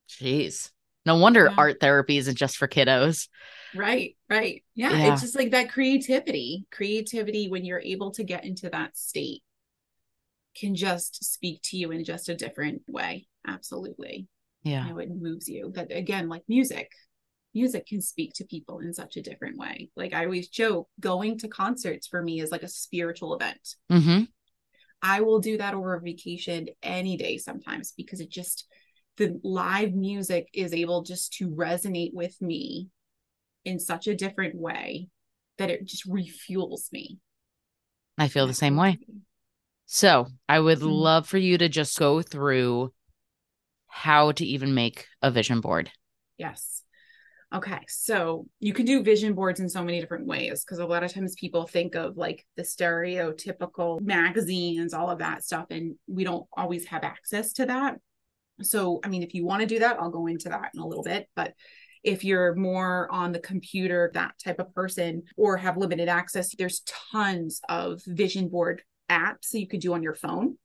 Jeez. 0.09 0.71
No 1.05 1.17
wonder 1.17 1.47
yeah. 1.49 1.55
art 1.57 1.81
therapy 1.81 2.15
isn't 2.17 2.37
just 2.37 2.55
for 2.55 2.69
kiddos. 2.69 3.27
Right 3.75 4.15
right. 4.29 4.63
Yeah, 4.75 4.93
yeah. 4.93 5.11
it's 5.11 5.23
just 5.23 5.35
like 5.35 5.51
that 5.51 5.71
creativity 5.71 6.67
creativity 6.71 7.49
when 7.49 7.65
you're 7.65 7.81
able 7.81 8.11
to 8.11 8.23
get 8.23 8.45
into 8.45 8.69
that 8.69 8.95
state 8.95 9.43
can 10.55 10.75
just 10.75 11.23
speak 11.23 11.61
to 11.63 11.77
you 11.77 11.91
in 11.91 12.03
just 12.03 12.29
a 12.29 12.35
different 12.35 12.81
way 12.87 13.27
absolutely 13.47 14.27
yeah 14.63 14.87
know, 14.87 14.97
it 14.97 15.09
moves 15.09 15.47
you 15.47 15.71
that 15.73 15.91
again 15.91 16.29
like 16.29 16.43
music 16.47 16.91
music 17.53 17.87
can 17.87 18.01
speak 18.01 18.33
to 18.33 18.45
people 18.45 18.79
in 18.79 18.93
such 18.93 19.17
a 19.17 19.21
different 19.21 19.57
way. 19.57 19.89
Like 19.95 20.13
I 20.13 20.25
always 20.25 20.47
joke, 20.47 20.87
going 20.99 21.37
to 21.39 21.47
concerts 21.47 22.07
for 22.07 22.21
me 22.21 22.39
is 22.39 22.51
like 22.51 22.63
a 22.63 22.67
spiritual 22.67 23.35
event. 23.35 23.75
Mm-hmm. 23.91 24.23
I 25.01 25.21
will 25.21 25.39
do 25.39 25.57
that 25.57 25.73
over 25.73 25.95
a 25.95 26.01
vacation 26.01 26.67
any 26.83 27.17
day 27.17 27.37
sometimes 27.37 27.93
because 27.97 28.19
it 28.19 28.29
just, 28.29 28.67
the 29.17 29.39
live 29.43 29.93
music 29.93 30.47
is 30.53 30.73
able 30.73 31.03
just 31.03 31.33
to 31.33 31.49
resonate 31.49 32.13
with 32.13 32.39
me 32.41 32.89
in 33.65 33.79
such 33.79 34.07
a 34.07 34.15
different 34.15 34.55
way 34.55 35.09
that 35.57 35.69
it 35.69 35.85
just 35.85 36.09
refuels 36.09 36.91
me. 36.91 37.19
I 38.17 38.27
feel 38.27 38.47
the 38.47 38.53
same 38.53 38.75
way. 38.75 38.99
So 39.93 40.27
I 40.47 40.57
would 40.57 40.79
Mhm. 40.79 41.01
love 41.01 41.27
for 41.27 41.37
you 41.37 41.57
to 41.57 41.67
just 41.67 41.99
go 41.99 42.21
through 42.21 42.93
how 43.87 44.31
to 44.31 44.45
even 44.45 44.73
make 44.73 45.05
a 45.21 45.29
vision 45.29 45.59
board. 45.59 45.91
Yes. 46.37 46.83
Okay. 47.53 47.81
So 47.89 48.47
you 48.61 48.71
can 48.71 48.85
do 48.85 49.03
vision 49.03 49.33
boards 49.33 49.59
in 49.59 49.67
so 49.67 49.83
many 49.83 49.99
different 49.99 50.27
ways 50.27 50.63
because 50.63 50.79
a 50.79 50.85
lot 50.85 51.03
of 51.03 51.11
times 51.11 51.35
people 51.35 51.67
think 51.67 51.95
of 51.95 52.15
like 52.15 52.47
the 52.55 52.63
stereotypical 52.63 53.99
magazines, 53.99 54.93
all 54.93 55.09
of 55.09 55.19
that 55.19 55.43
stuff, 55.43 55.65
and 55.71 55.95
we 56.07 56.23
don't 56.23 56.47
always 56.55 56.85
have 56.85 57.03
access 57.03 57.51
to 57.53 57.65
that. 57.65 57.97
So, 58.61 59.01
I 59.03 59.09
mean, 59.09 59.23
if 59.23 59.33
you 59.33 59.45
want 59.45 59.59
to 59.59 59.67
do 59.67 59.79
that, 59.79 59.99
I'll 59.99 60.09
go 60.09 60.27
into 60.27 60.47
that 60.47 60.71
in 60.73 60.79
a 60.79 60.87
little 60.87 61.03
bit. 61.03 61.27
But 61.35 61.53
if 62.01 62.23
you're 62.23 62.55
more 62.55 63.11
on 63.11 63.33
the 63.33 63.39
computer, 63.39 64.09
that 64.13 64.35
type 64.41 64.59
of 64.59 64.73
person, 64.73 65.23
or 65.35 65.57
have 65.57 65.75
limited 65.75 66.07
access, 66.07 66.55
there's 66.55 66.81
tons 67.11 67.59
of 67.67 68.01
vision 68.07 68.47
board 68.47 68.83
apps 69.11 69.49
that 69.51 69.59
you 69.59 69.67
could 69.67 69.81
do 69.81 69.93
on 69.93 70.01
your 70.01 70.15
phone. 70.15 70.57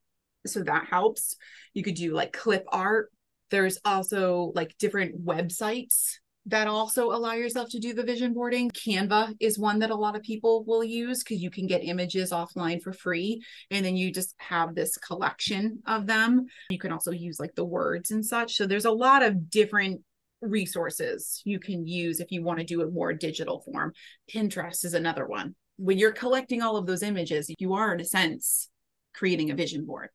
So 0.45 0.63
that 0.63 0.87
helps. 0.89 1.35
You 1.73 1.83
could 1.83 1.95
do 1.95 2.13
like 2.13 2.31
clip 2.31 2.65
art. 2.69 3.11
There's 3.51 3.77
also 3.83 4.51
like 4.55 4.77
different 4.77 5.25
websites 5.25 6.13
that 6.47 6.67
also 6.67 7.11
allow 7.11 7.33
yourself 7.33 7.69
to 7.69 7.79
do 7.79 7.93
the 7.93 8.03
vision 8.03 8.33
boarding. 8.33 8.71
Canva 8.71 9.35
is 9.41 9.59
one 9.59 9.79
that 9.79 9.91
a 9.91 9.95
lot 9.95 10.15
of 10.15 10.23
people 10.23 10.63
will 10.63 10.83
use 10.83 11.21
because 11.21 11.41
you 11.41 11.51
can 11.51 11.67
get 11.67 11.83
images 11.83 12.31
offline 12.31 12.81
for 12.81 12.93
free. 12.93 13.41
And 13.69 13.85
then 13.85 13.97
you 13.97 14.13
just 14.13 14.33
have 14.37 14.73
this 14.73 14.97
collection 14.97 15.81
of 15.85 16.07
them. 16.07 16.45
You 16.69 16.79
can 16.79 16.93
also 16.93 17.11
use 17.11 17.37
like 17.37 17.53
the 17.55 17.65
words 17.65 18.11
and 18.11 18.25
such. 18.25 18.55
So 18.55 18.65
there's 18.65 18.85
a 18.85 18.91
lot 18.91 19.23
of 19.23 19.49
different 19.49 20.01
resources 20.41 21.41
you 21.43 21.59
can 21.59 21.85
use 21.85 22.19
if 22.19 22.31
you 22.31 22.43
want 22.43 22.59
to 22.59 22.65
do 22.65 22.81
a 22.81 22.89
more 22.89 23.11
digital 23.11 23.59
form. 23.61 23.91
Pinterest 24.31 24.85
is 24.85 24.93
another 24.93 25.25
one. 25.25 25.55
When 25.77 25.97
you're 25.97 26.11
collecting 26.11 26.61
all 26.61 26.77
of 26.77 26.85
those 26.85 27.03
images, 27.03 27.51
you 27.59 27.73
are, 27.73 27.93
in 27.93 28.01
a 28.01 28.05
sense, 28.05 28.69
creating 29.13 29.51
a 29.51 29.55
vision 29.55 29.85
board 29.85 30.09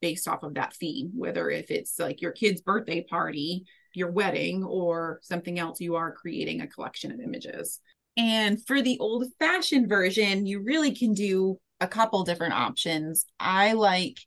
based 0.00 0.28
off 0.28 0.42
of 0.42 0.54
that 0.54 0.74
theme, 0.74 1.10
whether 1.14 1.50
if 1.50 1.70
it's 1.70 1.98
like 1.98 2.20
your 2.20 2.32
kid's 2.32 2.60
birthday 2.60 3.02
party, 3.02 3.64
your 3.94 4.10
wedding, 4.10 4.62
or 4.62 5.18
something 5.22 5.58
else, 5.58 5.80
you 5.80 5.96
are 5.96 6.12
creating 6.12 6.60
a 6.60 6.68
collection 6.68 7.10
of 7.10 7.20
images. 7.20 7.80
And 8.16 8.64
for 8.66 8.82
the 8.82 8.98
old 8.98 9.26
fashioned 9.38 9.88
version, 9.88 10.46
you 10.46 10.62
really 10.62 10.94
can 10.94 11.14
do 11.14 11.58
a 11.80 11.88
couple 11.88 12.24
different 12.24 12.54
options. 12.54 13.24
I 13.38 13.72
like 13.72 14.18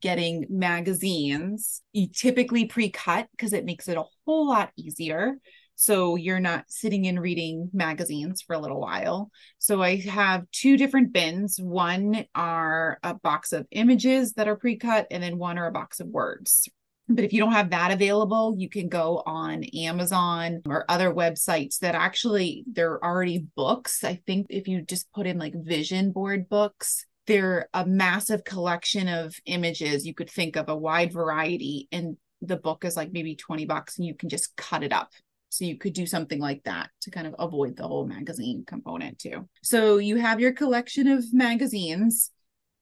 getting 0.00 0.46
magazines, 0.50 1.82
you 1.92 2.08
typically 2.08 2.66
pre 2.66 2.90
cut 2.90 3.28
because 3.30 3.52
it 3.52 3.64
makes 3.64 3.88
it 3.88 3.96
a 3.96 4.04
whole 4.26 4.48
lot 4.48 4.70
easier. 4.76 5.36
So 5.76 6.16
you're 6.16 6.40
not 6.40 6.64
sitting 6.68 7.06
and 7.06 7.20
reading 7.20 7.68
magazines 7.72 8.42
for 8.42 8.54
a 8.54 8.58
little 8.58 8.80
while. 8.80 9.30
So 9.58 9.82
I 9.82 9.96
have 9.96 10.50
two 10.50 10.78
different 10.78 11.12
bins. 11.12 11.58
One 11.60 12.24
are 12.34 12.98
a 13.02 13.14
box 13.14 13.52
of 13.52 13.66
images 13.70 14.32
that 14.32 14.48
are 14.48 14.56
pre 14.56 14.76
cut, 14.76 15.06
and 15.10 15.22
then 15.22 15.38
one 15.38 15.58
are 15.58 15.66
a 15.66 15.72
box 15.72 16.00
of 16.00 16.08
words. 16.08 16.68
But 17.08 17.24
if 17.24 17.32
you 17.32 17.40
don't 17.40 17.52
have 17.52 17.70
that 17.70 17.92
available, 17.92 18.56
you 18.58 18.68
can 18.68 18.88
go 18.88 19.22
on 19.26 19.64
Amazon 19.64 20.62
or 20.66 20.84
other 20.88 21.12
websites 21.12 21.78
that 21.78 21.94
actually 21.94 22.64
they're 22.72 23.02
already 23.04 23.46
books. 23.54 24.02
I 24.02 24.20
think 24.26 24.46
if 24.50 24.66
you 24.66 24.82
just 24.82 25.12
put 25.12 25.26
in 25.26 25.38
like 25.38 25.54
vision 25.54 26.10
board 26.10 26.48
books, 26.48 27.06
they're 27.26 27.68
a 27.74 27.84
massive 27.84 28.44
collection 28.44 29.08
of 29.08 29.36
images. 29.44 30.06
You 30.06 30.14
could 30.14 30.30
think 30.30 30.56
of 30.56 30.68
a 30.68 30.76
wide 30.76 31.12
variety, 31.12 31.86
and 31.92 32.16
the 32.40 32.56
book 32.56 32.84
is 32.84 32.96
like 32.96 33.12
maybe 33.12 33.36
20 33.36 33.66
bucks, 33.66 33.98
and 33.98 34.06
you 34.06 34.14
can 34.14 34.28
just 34.28 34.56
cut 34.56 34.82
it 34.82 34.92
up. 34.92 35.10
So 35.56 35.64
you 35.64 35.78
could 35.78 35.94
do 35.94 36.06
something 36.06 36.38
like 36.38 36.62
that 36.64 36.90
to 37.00 37.10
kind 37.10 37.26
of 37.26 37.34
avoid 37.38 37.76
the 37.76 37.88
whole 37.88 38.06
magazine 38.06 38.64
component 38.66 39.18
too. 39.18 39.48
So 39.62 39.96
you 39.96 40.16
have 40.16 40.38
your 40.38 40.52
collection 40.52 41.08
of 41.08 41.24
magazines 41.32 42.30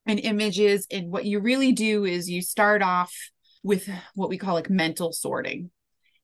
and 0.07 0.19
images, 0.19 0.87
and 0.91 1.11
what 1.11 1.25
you 1.25 1.39
really 1.39 1.73
do 1.73 2.05
is 2.05 2.29
you 2.29 2.43
start 2.43 2.83
off 2.83 3.15
with 3.63 3.89
what 4.15 4.29
we 4.29 4.37
call 4.37 4.55
like 4.55 4.69
mental 4.69 5.13
sorting. 5.13 5.71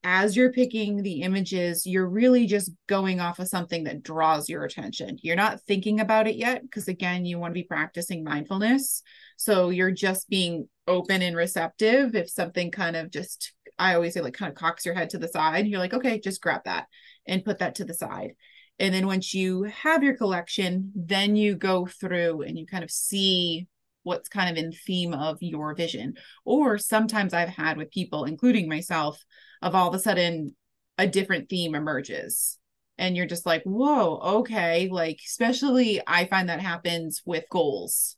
As 0.03 0.35
you're 0.35 0.53
picking 0.53 1.03
the 1.03 1.21
images, 1.23 1.87
you're 1.87 2.09
really 2.09 2.47
just 2.47 2.73
going 2.89 3.21
off 3.21 3.39
of 3.39 3.49
something 3.49 3.85
that 3.85 4.03
draws 4.03 4.49
your 4.49 4.65
attention. 4.65 5.19
You're 5.23 5.37
not 5.37 5.61
thinking 5.63 6.01
about 6.01 6.27
it 6.27 6.37
yet, 6.37 6.63
because 6.63 6.89
again, 6.89 7.25
you 7.27 7.39
want 7.39 7.53
to 7.53 7.61
be 7.61 7.67
practicing 7.67 8.25
mindfulness. 8.25 9.03
So 9.37 9.71
you're 9.71 9.91
just 9.91 10.29
being 10.29 10.69
open 10.89 11.23
and 11.23 11.37
receptive. 11.37 12.15
If 12.15 12.29
something 12.29 12.71
kind 12.71 12.97
of 12.97 13.11
just, 13.11 13.53
I 13.81 13.95
always 13.95 14.15
say, 14.15 14.21
like 14.21 14.35
kind 14.35 14.51
of 14.51 14.57
cocks 14.57 14.85
your 14.85 14.95
head 14.95 15.11
to 15.11 15.19
the 15.19 15.29
side, 15.29 15.67
you're 15.67 15.81
like, 15.81 15.95
okay, 15.95 16.21
just 16.21 16.43
grab 16.43 16.63
that 16.67 16.87
and 17.27 17.45
put 17.45 17.59
that 17.59 17.77
to 17.77 17.85
the 17.85 17.95
side. 17.95 18.33
And 18.79 18.95
then 18.95 19.07
once 19.07 19.35
you 19.35 19.65
have 19.65 20.03
your 20.03 20.17
collection, 20.17 20.93
then 20.95 21.35
you 21.35 21.57
go 21.57 21.87
through 21.87 22.43
and 22.43 22.59
you 22.59 22.67
kind 22.67 22.85
of 22.85 22.91
see 22.91 23.67
what's 24.03 24.29
kind 24.29 24.51
of 24.51 24.63
in 24.63 24.73
theme 24.73 25.13
of 25.13 25.39
your 25.41 25.75
vision. 25.75 26.15
Or 26.45 26.79
sometimes 26.79 27.35
I've 27.35 27.49
had 27.49 27.77
with 27.77 27.91
people, 27.91 28.25
including 28.25 28.69
myself, 28.69 29.23
of 29.61 29.75
all 29.75 29.89
of 29.89 29.95
a 29.95 29.99
sudden 29.99 30.55
a 30.97 31.07
different 31.07 31.49
theme 31.49 31.75
emerges. 31.75 32.59
And 32.97 33.17
you're 33.17 33.27
just 33.27 33.47
like, 33.47 33.63
whoa, 33.65 34.19
okay. 34.41 34.89
Like, 34.91 35.21
especially 35.27 36.03
I 36.07 36.27
find 36.27 36.49
that 36.49 36.61
happens 36.61 37.23
with 37.25 37.45
goals. 37.51 38.17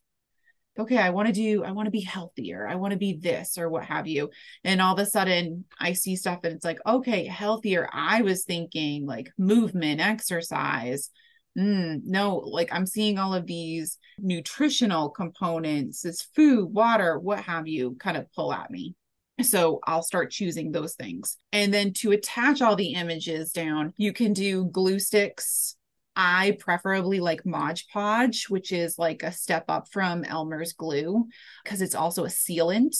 Okay, 0.77 0.97
I 0.97 1.11
want 1.11 1.27
to 1.27 1.33
do, 1.33 1.63
I 1.63 1.71
want 1.71 1.85
to 1.85 1.91
be 1.91 2.01
healthier. 2.01 2.67
I 2.67 2.75
want 2.75 2.93
to 2.93 2.97
be 2.97 3.13
this 3.13 3.59
or 3.59 3.69
what 3.69 3.85
have 3.85 4.07
you. 4.07 4.31
And 4.63 4.81
all 4.81 4.93
of 4.93 4.99
a 4.99 5.05
sudden 5.05 5.65
I 5.79 5.93
see 5.93 6.15
stuff 6.15 6.39
and 6.43 6.53
it's 6.53 6.65
like, 6.65 6.79
okay, 6.85 7.25
healthier. 7.25 7.87
I 7.93 8.23
was 8.23 8.43
thinking 8.43 9.05
like 9.05 9.31
movement, 9.37 10.01
exercise, 10.01 11.11
mm, 11.57 12.01
no, 12.03 12.37
like 12.37 12.73
I'm 12.73 12.87
seeing 12.87 13.19
all 13.19 13.35
of 13.35 13.45
these 13.45 13.99
nutritional 14.17 15.09
components, 15.09 16.01
this 16.01 16.23
food, 16.35 16.65
water, 16.65 17.19
what 17.19 17.41
have 17.41 17.67
you, 17.67 17.95
kind 17.99 18.17
of 18.17 18.31
pull 18.33 18.51
at 18.51 18.71
me. 18.71 18.95
So 19.41 19.79
I'll 19.85 20.03
start 20.03 20.31
choosing 20.31 20.71
those 20.71 20.95
things. 20.95 21.37
And 21.51 21.73
then 21.73 21.93
to 21.93 22.11
attach 22.11 22.61
all 22.61 22.75
the 22.75 22.93
images 22.93 23.51
down, 23.51 23.93
you 23.97 24.13
can 24.13 24.33
do 24.33 24.65
glue 24.65 24.99
sticks. 24.99 25.75
I 26.15 26.57
preferably 26.59 27.19
like 27.19 27.45
Mod 27.45 27.81
Podge, 27.91 28.45
which 28.49 28.71
is 28.71 28.99
like 28.99 29.23
a 29.23 29.31
step 29.31 29.65
up 29.67 29.87
from 29.91 30.23
Elmer's 30.23 30.73
glue 30.73 31.27
because 31.63 31.81
it's 31.81 31.95
also 31.95 32.25
a 32.25 32.29
sealant. 32.29 32.95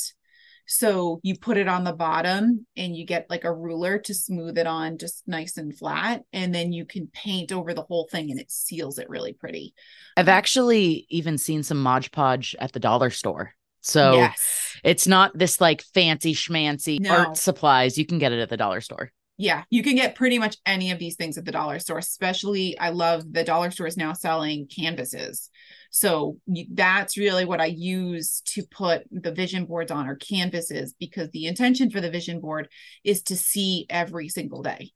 So 0.66 1.20
you 1.24 1.38
put 1.38 1.58
it 1.58 1.68
on 1.68 1.84
the 1.84 1.94
bottom 1.94 2.66
and 2.78 2.96
you 2.96 3.06
get 3.06 3.30
like 3.30 3.44
a 3.44 3.54
ruler 3.54 4.00
to 4.00 4.14
smooth 4.14 4.58
it 4.58 4.66
on 4.66 4.98
just 4.98 5.28
nice 5.28 5.58
and 5.58 5.78
flat. 5.78 6.24
And 6.32 6.56
then 6.56 6.72
you 6.72 6.86
can 6.86 7.08
paint 7.08 7.52
over 7.52 7.74
the 7.74 7.84
whole 7.84 8.08
thing 8.10 8.32
and 8.32 8.40
it 8.40 8.50
seals 8.50 8.98
it 8.98 9.10
really 9.10 9.34
pretty. 9.34 9.74
I've 10.16 10.30
actually 10.30 11.06
even 11.10 11.38
seen 11.38 11.64
some 11.64 11.82
Mod 11.82 12.12
Podge 12.12 12.56
at 12.60 12.72
the 12.72 12.80
dollar 12.80 13.10
store. 13.10 13.54
So 13.82 14.14
yes. 14.14 14.78
it's 14.84 15.06
not 15.06 15.38
this 15.38 15.60
like 15.60 15.84
fancy 15.94 16.34
schmancy 16.34 17.00
No. 17.02 17.12
art 17.12 17.38
supplies. 17.38 17.98
You 17.98 18.06
can 18.06 18.18
get 18.18 18.32
it 18.32 18.40
at 18.40 18.50
the 18.50 18.58
dollar 18.58 18.80
store. 18.80 19.12
Yeah, 19.44 19.66
you 19.70 19.84
can 19.84 19.96
get 19.96 20.16
pretty 20.16 20.40
much 20.40 20.56
any 20.66 20.92
of 20.92 21.00
these 21.00 21.18
things 21.18 21.38
at 21.38 21.44
the 21.44 21.52
dollar 21.52 21.78
store. 21.78 21.98
Especially, 21.98 22.80
I 22.80 22.92
love 22.92 23.26
the 23.30 23.44
dollar 23.44 23.72
store 23.72 23.88
is 23.88 23.98
now 23.98 24.14
selling 24.14 24.70
canvases. 24.74 25.50
So 25.92 26.38
that's 26.72 27.18
really 27.18 27.44
what 27.44 27.60
I 27.60 27.66
use 27.66 28.42
to 28.54 28.64
put 28.66 29.04
the 29.12 29.34
vision 29.34 29.66
boards 29.66 29.92
on 29.92 30.08
or 30.08 30.16
canvases 30.16 30.96
because 30.98 31.30
the 31.32 31.48
intention 31.48 31.90
for 31.90 32.00
the 32.00 32.10
vision 32.10 32.40
board 32.40 32.70
is 33.04 33.22
to 33.24 33.36
see 33.36 33.86
every 33.90 34.30
single 34.30 34.62
day. 34.64 34.92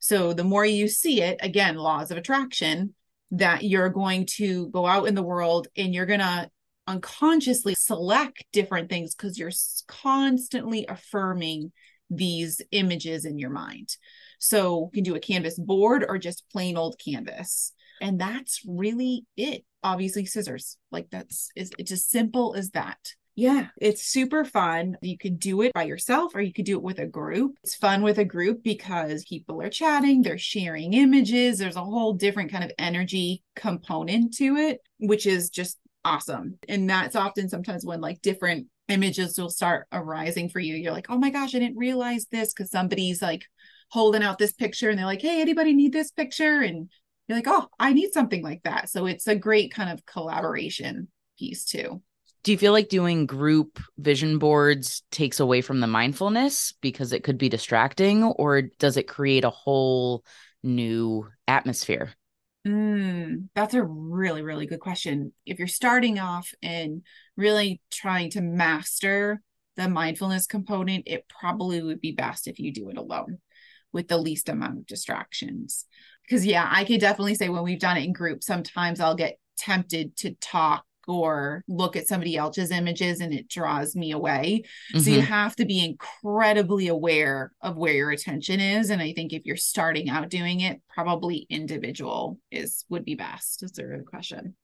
So 0.00 0.32
the 0.32 0.42
more 0.42 0.66
you 0.66 0.88
see 0.88 1.22
it, 1.22 1.38
again, 1.40 1.76
laws 1.76 2.10
of 2.10 2.18
attraction, 2.18 2.96
that 3.30 3.62
you're 3.62 3.90
going 3.90 4.26
to 4.38 4.70
go 4.70 4.86
out 4.86 5.06
in 5.06 5.14
the 5.14 5.22
world 5.22 5.68
and 5.76 5.94
you're 5.94 6.04
going 6.04 6.18
to 6.18 6.50
unconsciously 6.88 7.76
select 7.76 8.44
different 8.52 8.90
things 8.90 9.14
because 9.14 9.38
you're 9.38 9.52
constantly 9.86 10.84
affirming 10.88 11.70
these 12.10 12.60
images 12.70 13.24
in 13.24 13.38
your 13.38 13.50
mind. 13.50 13.96
So 14.38 14.90
you 14.92 15.02
can 15.02 15.04
do 15.04 15.16
a 15.16 15.20
canvas 15.20 15.58
board 15.58 16.04
or 16.08 16.18
just 16.18 16.44
plain 16.50 16.76
old 16.76 16.98
canvas. 16.98 17.72
And 18.00 18.20
that's 18.20 18.60
really 18.66 19.24
it. 19.36 19.64
Obviously, 19.82 20.26
scissors. 20.26 20.76
Like 20.90 21.08
that's 21.10 21.50
it's, 21.54 21.70
it's 21.78 21.92
as 21.92 22.06
simple 22.06 22.54
as 22.54 22.70
that. 22.70 22.98
Yeah, 23.36 23.68
it's 23.80 24.04
super 24.04 24.44
fun. 24.44 24.96
You 25.02 25.18
could 25.18 25.40
do 25.40 25.62
it 25.62 25.72
by 25.74 25.84
yourself 25.84 26.34
or 26.34 26.40
you 26.40 26.52
could 26.52 26.64
do 26.64 26.76
it 26.76 26.82
with 26.82 27.00
a 27.00 27.06
group. 27.06 27.56
It's 27.64 27.74
fun 27.74 28.02
with 28.02 28.18
a 28.18 28.24
group 28.24 28.62
because 28.62 29.24
people 29.24 29.60
are 29.60 29.70
chatting, 29.70 30.22
they're 30.22 30.38
sharing 30.38 30.94
images. 30.94 31.58
There's 31.58 31.74
a 31.74 31.82
whole 31.82 32.12
different 32.12 32.52
kind 32.52 32.62
of 32.62 32.70
energy 32.78 33.42
component 33.56 34.34
to 34.34 34.56
it, 34.56 34.80
which 34.98 35.26
is 35.26 35.50
just 35.50 35.78
awesome. 36.04 36.58
And 36.68 36.88
that's 36.88 37.16
often 37.16 37.48
sometimes 37.48 37.84
when 37.84 38.00
like 38.00 38.22
different 38.22 38.68
images 38.88 39.38
will 39.38 39.50
start 39.50 39.86
arising 39.92 40.48
for 40.48 40.60
you. 40.60 40.74
You're 40.74 40.92
like, 40.92 41.06
oh 41.08 41.18
my 41.18 41.30
gosh, 41.30 41.54
I 41.54 41.58
didn't 41.58 41.78
realize 41.78 42.26
this 42.26 42.52
because 42.52 42.70
somebody's 42.70 43.22
like 43.22 43.46
holding 43.90 44.22
out 44.22 44.38
this 44.38 44.52
picture 44.52 44.90
and 44.90 44.98
they're 44.98 45.06
like, 45.06 45.22
hey, 45.22 45.40
anybody 45.40 45.72
need 45.72 45.92
this 45.92 46.10
picture? 46.10 46.60
And 46.60 46.90
you're 47.28 47.38
like, 47.38 47.48
oh, 47.48 47.68
I 47.78 47.92
need 47.92 48.12
something 48.12 48.42
like 48.42 48.62
that. 48.64 48.90
So 48.90 49.06
it's 49.06 49.26
a 49.26 49.36
great 49.36 49.72
kind 49.72 49.90
of 49.90 50.04
collaboration 50.04 51.08
piece 51.38 51.64
too. 51.64 52.02
Do 52.42 52.52
you 52.52 52.58
feel 52.58 52.72
like 52.72 52.90
doing 52.90 53.24
group 53.24 53.80
vision 53.96 54.38
boards 54.38 55.02
takes 55.10 55.40
away 55.40 55.62
from 55.62 55.80
the 55.80 55.86
mindfulness 55.86 56.74
because 56.82 57.14
it 57.14 57.24
could 57.24 57.38
be 57.38 57.48
distracting, 57.48 58.22
or 58.22 58.62
does 58.78 58.98
it 58.98 59.08
create 59.08 59.44
a 59.44 59.50
whole 59.50 60.24
new 60.62 61.26
atmosphere? 61.48 62.12
Mm, 62.66 63.48
that's 63.54 63.74
a 63.74 63.82
really, 63.82 64.42
really 64.42 64.66
good 64.66 64.80
question. 64.80 65.32
If 65.44 65.58
you're 65.58 65.68
starting 65.68 66.18
off 66.18 66.52
and 66.62 67.02
really 67.36 67.82
trying 67.90 68.30
to 68.30 68.40
master 68.40 69.42
the 69.76 69.88
mindfulness 69.88 70.46
component, 70.46 71.04
it 71.06 71.26
probably 71.28 71.82
would 71.82 72.00
be 72.00 72.12
best 72.12 72.48
if 72.48 72.58
you 72.58 72.72
do 72.72 72.88
it 72.88 72.96
alone 72.96 73.38
with 73.92 74.08
the 74.08 74.16
least 74.16 74.48
amount 74.48 74.78
of 74.78 74.86
distractions. 74.86 75.84
Because, 76.22 76.46
yeah, 76.46 76.66
I 76.70 76.84
could 76.84 77.00
definitely 77.00 77.34
say 77.34 77.50
when 77.50 77.64
we've 77.64 77.78
done 77.78 77.98
it 77.98 78.04
in 78.04 78.14
groups, 78.14 78.46
sometimes 78.46 78.98
I'll 78.98 79.14
get 79.14 79.38
tempted 79.58 80.16
to 80.18 80.34
talk 80.40 80.84
or 81.06 81.64
look 81.68 81.96
at 81.96 82.06
somebody 82.06 82.36
else's 82.36 82.70
images 82.70 83.20
and 83.20 83.32
it 83.32 83.48
draws 83.48 83.94
me 83.94 84.12
away. 84.12 84.64
Mm-hmm. 84.92 85.00
So 85.00 85.10
you 85.10 85.18
mm-hmm. 85.18 85.26
have 85.26 85.56
to 85.56 85.64
be 85.64 85.84
incredibly 85.84 86.88
aware 86.88 87.52
of 87.60 87.76
where 87.76 87.92
your 87.92 88.10
attention 88.10 88.60
is. 88.60 88.90
And 88.90 89.00
I 89.02 89.12
think 89.12 89.32
if 89.32 89.44
you're 89.44 89.56
starting 89.56 90.08
out 90.08 90.28
doing 90.28 90.60
it, 90.60 90.80
probably 90.88 91.46
individual 91.48 92.38
is 92.50 92.84
would 92.88 93.04
be 93.04 93.14
best. 93.14 93.60
That's 93.60 93.78
a 93.78 93.82
good 93.82 94.06
question. 94.06 94.56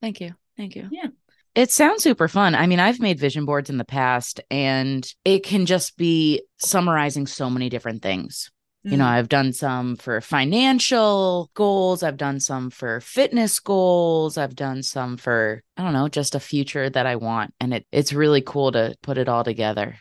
Thank 0.00 0.20
you. 0.20 0.34
Thank 0.56 0.76
you. 0.76 0.88
Yeah. 0.90 1.08
It 1.54 1.70
sounds 1.70 2.02
super 2.02 2.28
fun. 2.28 2.54
I 2.54 2.66
mean, 2.66 2.80
I've 2.80 3.00
made 3.00 3.20
vision 3.20 3.44
boards 3.44 3.68
in 3.68 3.76
the 3.76 3.84
past 3.84 4.40
and 4.50 5.06
it 5.24 5.44
can 5.44 5.66
just 5.66 5.98
be 5.98 6.42
summarizing 6.58 7.26
so 7.26 7.50
many 7.50 7.68
different 7.68 8.02
things. 8.02 8.50
You 8.84 8.96
know, 8.96 9.04
mm. 9.04 9.10
I've 9.10 9.28
done 9.28 9.52
some 9.52 9.94
for 9.94 10.20
financial 10.20 11.50
goals. 11.54 12.02
I've 12.02 12.16
done 12.16 12.40
some 12.40 12.68
for 12.68 13.00
fitness 13.00 13.60
goals. 13.60 14.36
I've 14.36 14.56
done 14.56 14.82
some 14.82 15.16
for, 15.16 15.62
I 15.76 15.84
don't 15.84 15.92
know, 15.92 16.08
just 16.08 16.34
a 16.34 16.40
future 16.40 16.90
that 16.90 17.06
I 17.06 17.14
want. 17.14 17.54
And 17.60 17.74
it, 17.74 17.86
it's 17.92 18.12
really 18.12 18.40
cool 18.40 18.72
to 18.72 18.96
put 19.00 19.18
it 19.18 19.28
all 19.28 19.44
together. 19.44 19.96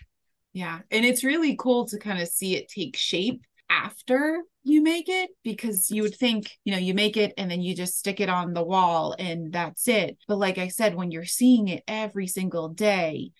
Yeah. 0.53 0.79
And 0.89 1.05
it's 1.05 1.23
really 1.23 1.55
cool 1.55 1.85
to 1.89 1.99
kind 1.99 2.19
of 2.19 2.27
see 2.27 2.55
it 2.55 2.69
take 2.69 2.97
shape 2.97 3.43
after 3.69 4.41
you 4.63 4.81
make 4.81 5.07
it 5.07 5.29
because 5.43 5.91
you 5.91 6.01
would 6.01 6.15
think, 6.15 6.51
you 6.65 6.73
know, 6.73 6.79
you 6.79 6.93
make 6.93 7.17
it 7.17 7.33
and 7.37 7.49
then 7.49 7.61
you 7.61 7.75
just 7.75 7.97
stick 7.97 8.19
it 8.19 8.29
on 8.29 8.53
the 8.53 8.63
wall 8.63 9.15
and 9.17 9.53
that's 9.53 9.87
it. 9.87 10.17
But 10.27 10.39
like 10.39 10.57
I 10.57 10.69
said, 10.69 10.95
when 10.95 11.11
you're 11.11 11.23
seeing 11.25 11.67
it 11.67 11.83
every 11.87 12.27
single 12.27 12.69
day, 12.69 13.31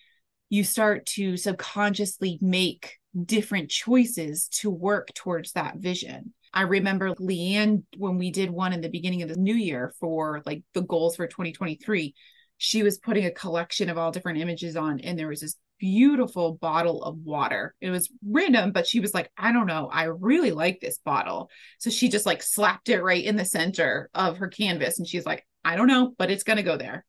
you 0.50 0.62
start 0.64 1.06
to 1.06 1.36
subconsciously 1.36 2.38
make 2.40 2.98
different 3.24 3.70
choices 3.70 4.48
to 4.48 4.70
work 4.70 5.12
towards 5.14 5.52
that 5.52 5.76
vision. 5.76 6.32
I 6.54 6.62
remember 6.62 7.14
Leanne, 7.14 7.84
when 7.96 8.18
we 8.18 8.30
did 8.30 8.50
one 8.50 8.72
in 8.72 8.80
the 8.80 8.90
beginning 8.90 9.22
of 9.22 9.28
the 9.28 9.36
new 9.36 9.54
year 9.54 9.94
for 10.00 10.42
like 10.44 10.62
the 10.74 10.82
goals 10.82 11.16
for 11.16 11.26
2023, 11.26 12.14
she 12.58 12.82
was 12.82 12.98
putting 12.98 13.24
a 13.24 13.30
collection 13.30 13.90
of 13.90 13.98
all 13.98 14.12
different 14.12 14.38
images 14.38 14.76
on, 14.76 15.00
and 15.00 15.18
there 15.18 15.28
was 15.28 15.40
this 15.40 15.56
beautiful 15.78 16.54
bottle 16.54 17.02
of 17.02 17.16
water. 17.18 17.74
It 17.80 17.90
was 17.90 18.08
random, 18.24 18.70
but 18.70 18.86
she 18.86 19.00
was 19.00 19.12
like, 19.12 19.30
I 19.36 19.50
don't 19.50 19.66
know, 19.66 19.88
I 19.92 20.04
really 20.04 20.52
like 20.52 20.78
this 20.80 20.98
bottle. 20.98 21.50
So 21.78 21.90
she 21.90 22.08
just 22.08 22.24
like 22.24 22.40
slapped 22.40 22.88
it 22.88 23.02
right 23.02 23.24
in 23.24 23.34
the 23.34 23.44
center 23.44 24.08
of 24.14 24.36
her 24.36 24.46
canvas. 24.46 25.00
And 25.00 25.08
she's 25.08 25.26
like, 25.26 25.44
I 25.64 25.74
don't 25.74 25.88
know, 25.88 26.14
but 26.18 26.30
it's 26.30 26.44
going 26.44 26.58
to 26.58 26.62
go 26.62 26.76
there. 26.76 27.04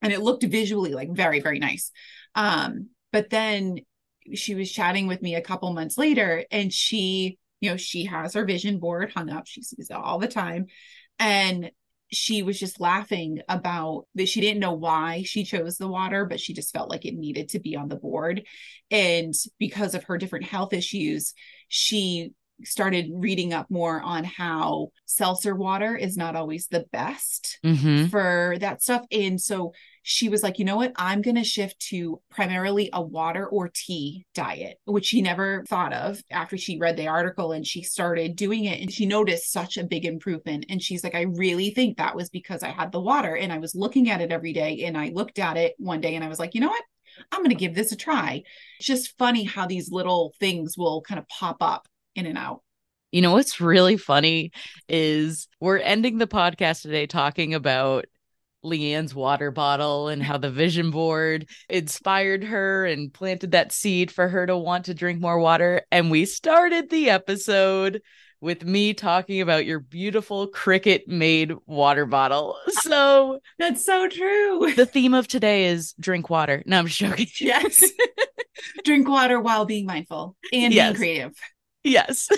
And 0.00 0.12
it 0.12 0.20
looked 0.20 0.44
visually 0.44 0.92
like 0.92 1.10
very, 1.10 1.40
very 1.40 1.58
nice. 1.58 1.90
Um, 2.36 2.90
but 3.10 3.30
then 3.30 3.78
she 4.34 4.54
was 4.54 4.70
chatting 4.70 5.06
with 5.06 5.22
me 5.22 5.34
a 5.34 5.42
couple 5.42 5.72
months 5.72 5.98
later 5.98 6.44
and 6.50 6.72
she 6.72 7.38
you 7.60 7.70
know 7.70 7.76
she 7.76 8.04
has 8.04 8.34
her 8.34 8.44
vision 8.44 8.78
board 8.78 9.12
hung 9.14 9.30
up. 9.30 9.46
She 9.46 9.62
sees 9.62 9.90
it 9.90 9.94
all 9.94 10.18
the 10.18 10.28
time. 10.28 10.66
And 11.18 11.70
she 12.10 12.42
was 12.42 12.58
just 12.58 12.80
laughing 12.80 13.40
about 13.50 14.06
that 14.14 14.28
she 14.28 14.40
didn't 14.40 14.60
know 14.60 14.72
why 14.72 15.24
she 15.26 15.44
chose 15.44 15.76
the 15.76 15.88
water 15.88 16.24
but 16.24 16.40
she 16.40 16.54
just 16.54 16.72
felt 16.72 16.88
like 16.88 17.04
it 17.04 17.14
needed 17.14 17.50
to 17.50 17.58
be 17.58 17.76
on 17.76 17.88
the 17.88 17.96
board. 17.96 18.44
And 18.90 19.34
because 19.58 19.94
of 19.94 20.04
her 20.04 20.16
different 20.16 20.46
health 20.46 20.72
issues 20.72 21.34
she 21.68 22.32
started 22.64 23.10
reading 23.12 23.52
up 23.52 23.70
more 23.70 24.00
on 24.00 24.24
how 24.24 24.88
seltzer 25.06 25.54
water 25.54 25.96
is 25.96 26.16
not 26.16 26.34
always 26.34 26.66
the 26.66 26.86
best 26.92 27.58
mm-hmm. 27.64 28.06
for 28.06 28.56
that 28.60 28.82
stuff. 28.82 29.04
And 29.12 29.40
so 29.40 29.72
she 30.10 30.30
was 30.30 30.42
like, 30.42 30.58
you 30.58 30.64
know 30.64 30.76
what? 30.76 30.94
I'm 30.96 31.20
going 31.20 31.34
to 31.36 31.44
shift 31.44 31.78
to 31.90 32.18
primarily 32.30 32.88
a 32.94 33.02
water 33.02 33.46
or 33.46 33.68
tea 33.68 34.24
diet, 34.34 34.78
which 34.86 35.04
she 35.04 35.20
never 35.20 35.66
thought 35.68 35.92
of 35.92 36.22
after 36.30 36.56
she 36.56 36.78
read 36.78 36.96
the 36.96 37.08
article 37.08 37.52
and 37.52 37.66
she 37.66 37.82
started 37.82 38.34
doing 38.34 38.64
it. 38.64 38.80
And 38.80 38.90
she 38.90 39.04
noticed 39.04 39.52
such 39.52 39.76
a 39.76 39.84
big 39.84 40.06
improvement. 40.06 40.64
And 40.70 40.82
she's 40.82 41.04
like, 41.04 41.14
I 41.14 41.26
really 41.36 41.72
think 41.72 41.98
that 41.98 42.16
was 42.16 42.30
because 42.30 42.62
I 42.62 42.70
had 42.70 42.90
the 42.90 43.02
water 43.02 43.36
and 43.36 43.52
I 43.52 43.58
was 43.58 43.74
looking 43.74 44.08
at 44.08 44.22
it 44.22 44.32
every 44.32 44.54
day. 44.54 44.84
And 44.84 44.96
I 44.96 45.10
looked 45.10 45.38
at 45.38 45.58
it 45.58 45.74
one 45.76 46.00
day 46.00 46.14
and 46.14 46.24
I 46.24 46.28
was 46.28 46.38
like, 46.38 46.54
you 46.54 46.62
know 46.62 46.68
what? 46.68 46.84
I'm 47.30 47.40
going 47.40 47.50
to 47.50 47.54
give 47.54 47.74
this 47.74 47.92
a 47.92 47.96
try. 47.96 48.42
It's 48.78 48.86
just 48.86 49.18
funny 49.18 49.44
how 49.44 49.66
these 49.66 49.92
little 49.92 50.32
things 50.40 50.78
will 50.78 51.02
kind 51.02 51.18
of 51.18 51.28
pop 51.28 51.58
up 51.60 51.86
in 52.14 52.24
and 52.24 52.38
out. 52.38 52.62
You 53.12 53.20
know 53.20 53.32
what's 53.32 53.60
really 53.60 53.98
funny 53.98 54.52
is 54.88 55.48
we're 55.60 55.78
ending 55.78 56.16
the 56.16 56.26
podcast 56.26 56.80
today 56.80 57.06
talking 57.06 57.52
about 57.52 58.06
Leanne's 58.64 59.14
water 59.14 59.50
bottle 59.50 60.08
and 60.08 60.22
how 60.22 60.38
the 60.38 60.50
vision 60.50 60.90
board 60.90 61.48
inspired 61.68 62.44
her 62.44 62.84
and 62.86 63.12
planted 63.12 63.52
that 63.52 63.72
seed 63.72 64.10
for 64.10 64.28
her 64.28 64.46
to 64.46 64.56
want 64.56 64.86
to 64.86 64.94
drink 64.94 65.20
more 65.20 65.38
water. 65.38 65.82
And 65.90 66.10
we 66.10 66.24
started 66.24 66.90
the 66.90 67.10
episode 67.10 68.02
with 68.40 68.64
me 68.64 68.94
talking 68.94 69.40
about 69.40 69.66
your 69.66 69.80
beautiful 69.80 70.48
Cricut 70.48 71.08
made 71.08 71.52
water 71.66 72.06
bottle. 72.06 72.56
So 72.82 73.40
that's 73.58 73.84
so 73.84 74.08
true. 74.08 74.72
The 74.74 74.86
theme 74.86 75.12
of 75.12 75.28
today 75.28 75.66
is 75.66 75.92
drink 76.00 76.30
water. 76.30 76.62
No, 76.64 76.78
I'm 76.78 76.86
just 76.86 76.98
joking. 76.98 77.26
Yes. 77.40 77.84
drink 78.84 79.08
water 79.08 79.40
while 79.40 79.66
being 79.66 79.84
mindful 79.84 80.36
and 80.52 80.72
yes. 80.72 80.92
being 80.92 80.96
creative. 80.96 81.34
Yes. 81.84 82.28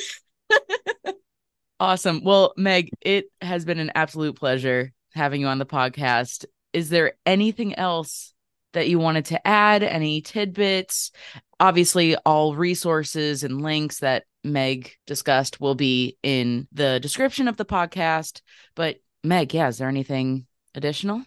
awesome. 1.80 2.22
Well, 2.24 2.52
Meg, 2.56 2.90
it 3.00 3.26
has 3.40 3.64
been 3.64 3.78
an 3.78 3.92
absolute 3.94 4.35
pleasure 4.35 4.92
having 5.14 5.40
you 5.40 5.46
on 5.46 5.58
the 5.58 5.66
podcast. 5.66 6.44
Is 6.72 6.88
there 6.90 7.14
anything 7.26 7.74
else 7.74 8.34
that 8.72 8.88
you 8.88 8.98
wanted 8.98 9.26
to 9.26 9.46
add? 9.46 9.82
Any 9.82 10.20
tidbits? 10.20 11.10
Obviously, 11.58 12.16
all 12.16 12.54
resources 12.54 13.42
and 13.42 13.62
links 13.62 14.00
that 14.00 14.24
Meg 14.44 14.92
discussed 15.06 15.60
will 15.60 15.74
be 15.74 16.16
in 16.22 16.66
the 16.72 17.00
description 17.00 17.48
of 17.48 17.56
the 17.56 17.64
podcast. 17.64 18.40
But 18.74 18.96
Meg, 19.22 19.52
yeah, 19.52 19.68
is 19.68 19.78
there 19.78 19.88
anything 19.88 20.46
additional? 20.74 21.22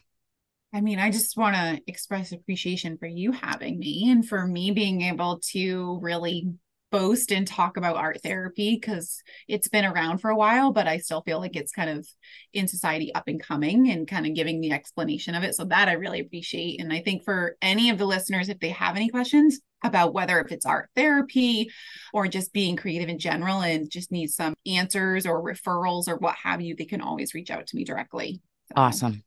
I 0.74 0.82
mean, 0.82 0.98
I 0.98 1.12
just 1.12 1.38
want 1.38 1.56
to 1.56 1.80
express 1.86 2.32
appreciation 2.32 2.98
for 2.98 3.06
you 3.06 3.32
having 3.32 3.78
me 3.78 4.10
and 4.10 4.28
for 4.28 4.48
me 4.48 4.72
being 4.72 5.02
able 5.02 5.40
to 5.52 6.00
really 6.02 6.52
boast 6.94 7.32
and 7.32 7.48
talk 7.48 7.76
about 7.76 7.98
art 7.98 8.22
therapy 8.22 8.78
because 8.80 9.24
it's 9.48 9.68
been 9.68 9.84
around 9.84 10.20
for 10.20 10.30
a 10.30 10.36
while, 10.36 10.72
but 10.72 10.88
I 10.88 11.00
still 11.00 11.22
feel 11.22 11.40
like 11.40 11.56
it's 11.56 11.72
kind 11.72 11.90
of 11.90 12.08
in 12.54 12.68
society 12.68 13.14
up 13.16 13.28
and 13.28 13.42
coming 13.42 13.90
and 13.90 14.08
kind 14.08 14.28
of 14.28 14.36
giving 14.36 14.62
the 14.62 14.72
explanation 14.72 15.34
of 15.34 15.44
it. 15.44 15.56
So 15.56 15.66
that 15.66 15.90
I 15.90 15.94
really 15.94 16.20
appreciate. 16.20 16.80
And 16.80 16.94
I 16.94 17.02
think 17.02 17.24
for 17.24 17.58
any 17.64 17.90
of 17.90 17.98
the 17.98 18.06
listeners, 18.06 18.48
if 18.48 18.60
they 18.60 18.70
have 18.70 18.96
any 18.96 19.10
questions 19.10 19.60
about 19.84 20.14
whether 20.14 20.40
if 20.40 20.52
it's 20.52 20.68
art 20.68 20.90
therapy 20.96 21.72
or 22.14 22.28
just 22.28 22.54
being 22.54 22.76
creative 22.76 23.10
in 23.10 23.18
general 23.18 23.62
and 23.62 23.90
just 23.90 24.12
need 24.12 24.28
some 24.28 24.54
answers 24.68 25.26
or 25.26 25.44
referrals 25.44 26.08
or 26.08 26.18
what 26.18 26.36
have 26.36 26.62
you, 26.62 26.76
they 26.76 26.86
can 26.86 27.02
always 27.02 27.34
reach 27.34 27.50
out 27.50 27.66
to 27.66 27.76
me 27.76 27.84
directly. 27.84 28.40
So. 28.68 28.74
Awesome. 28.78 29.24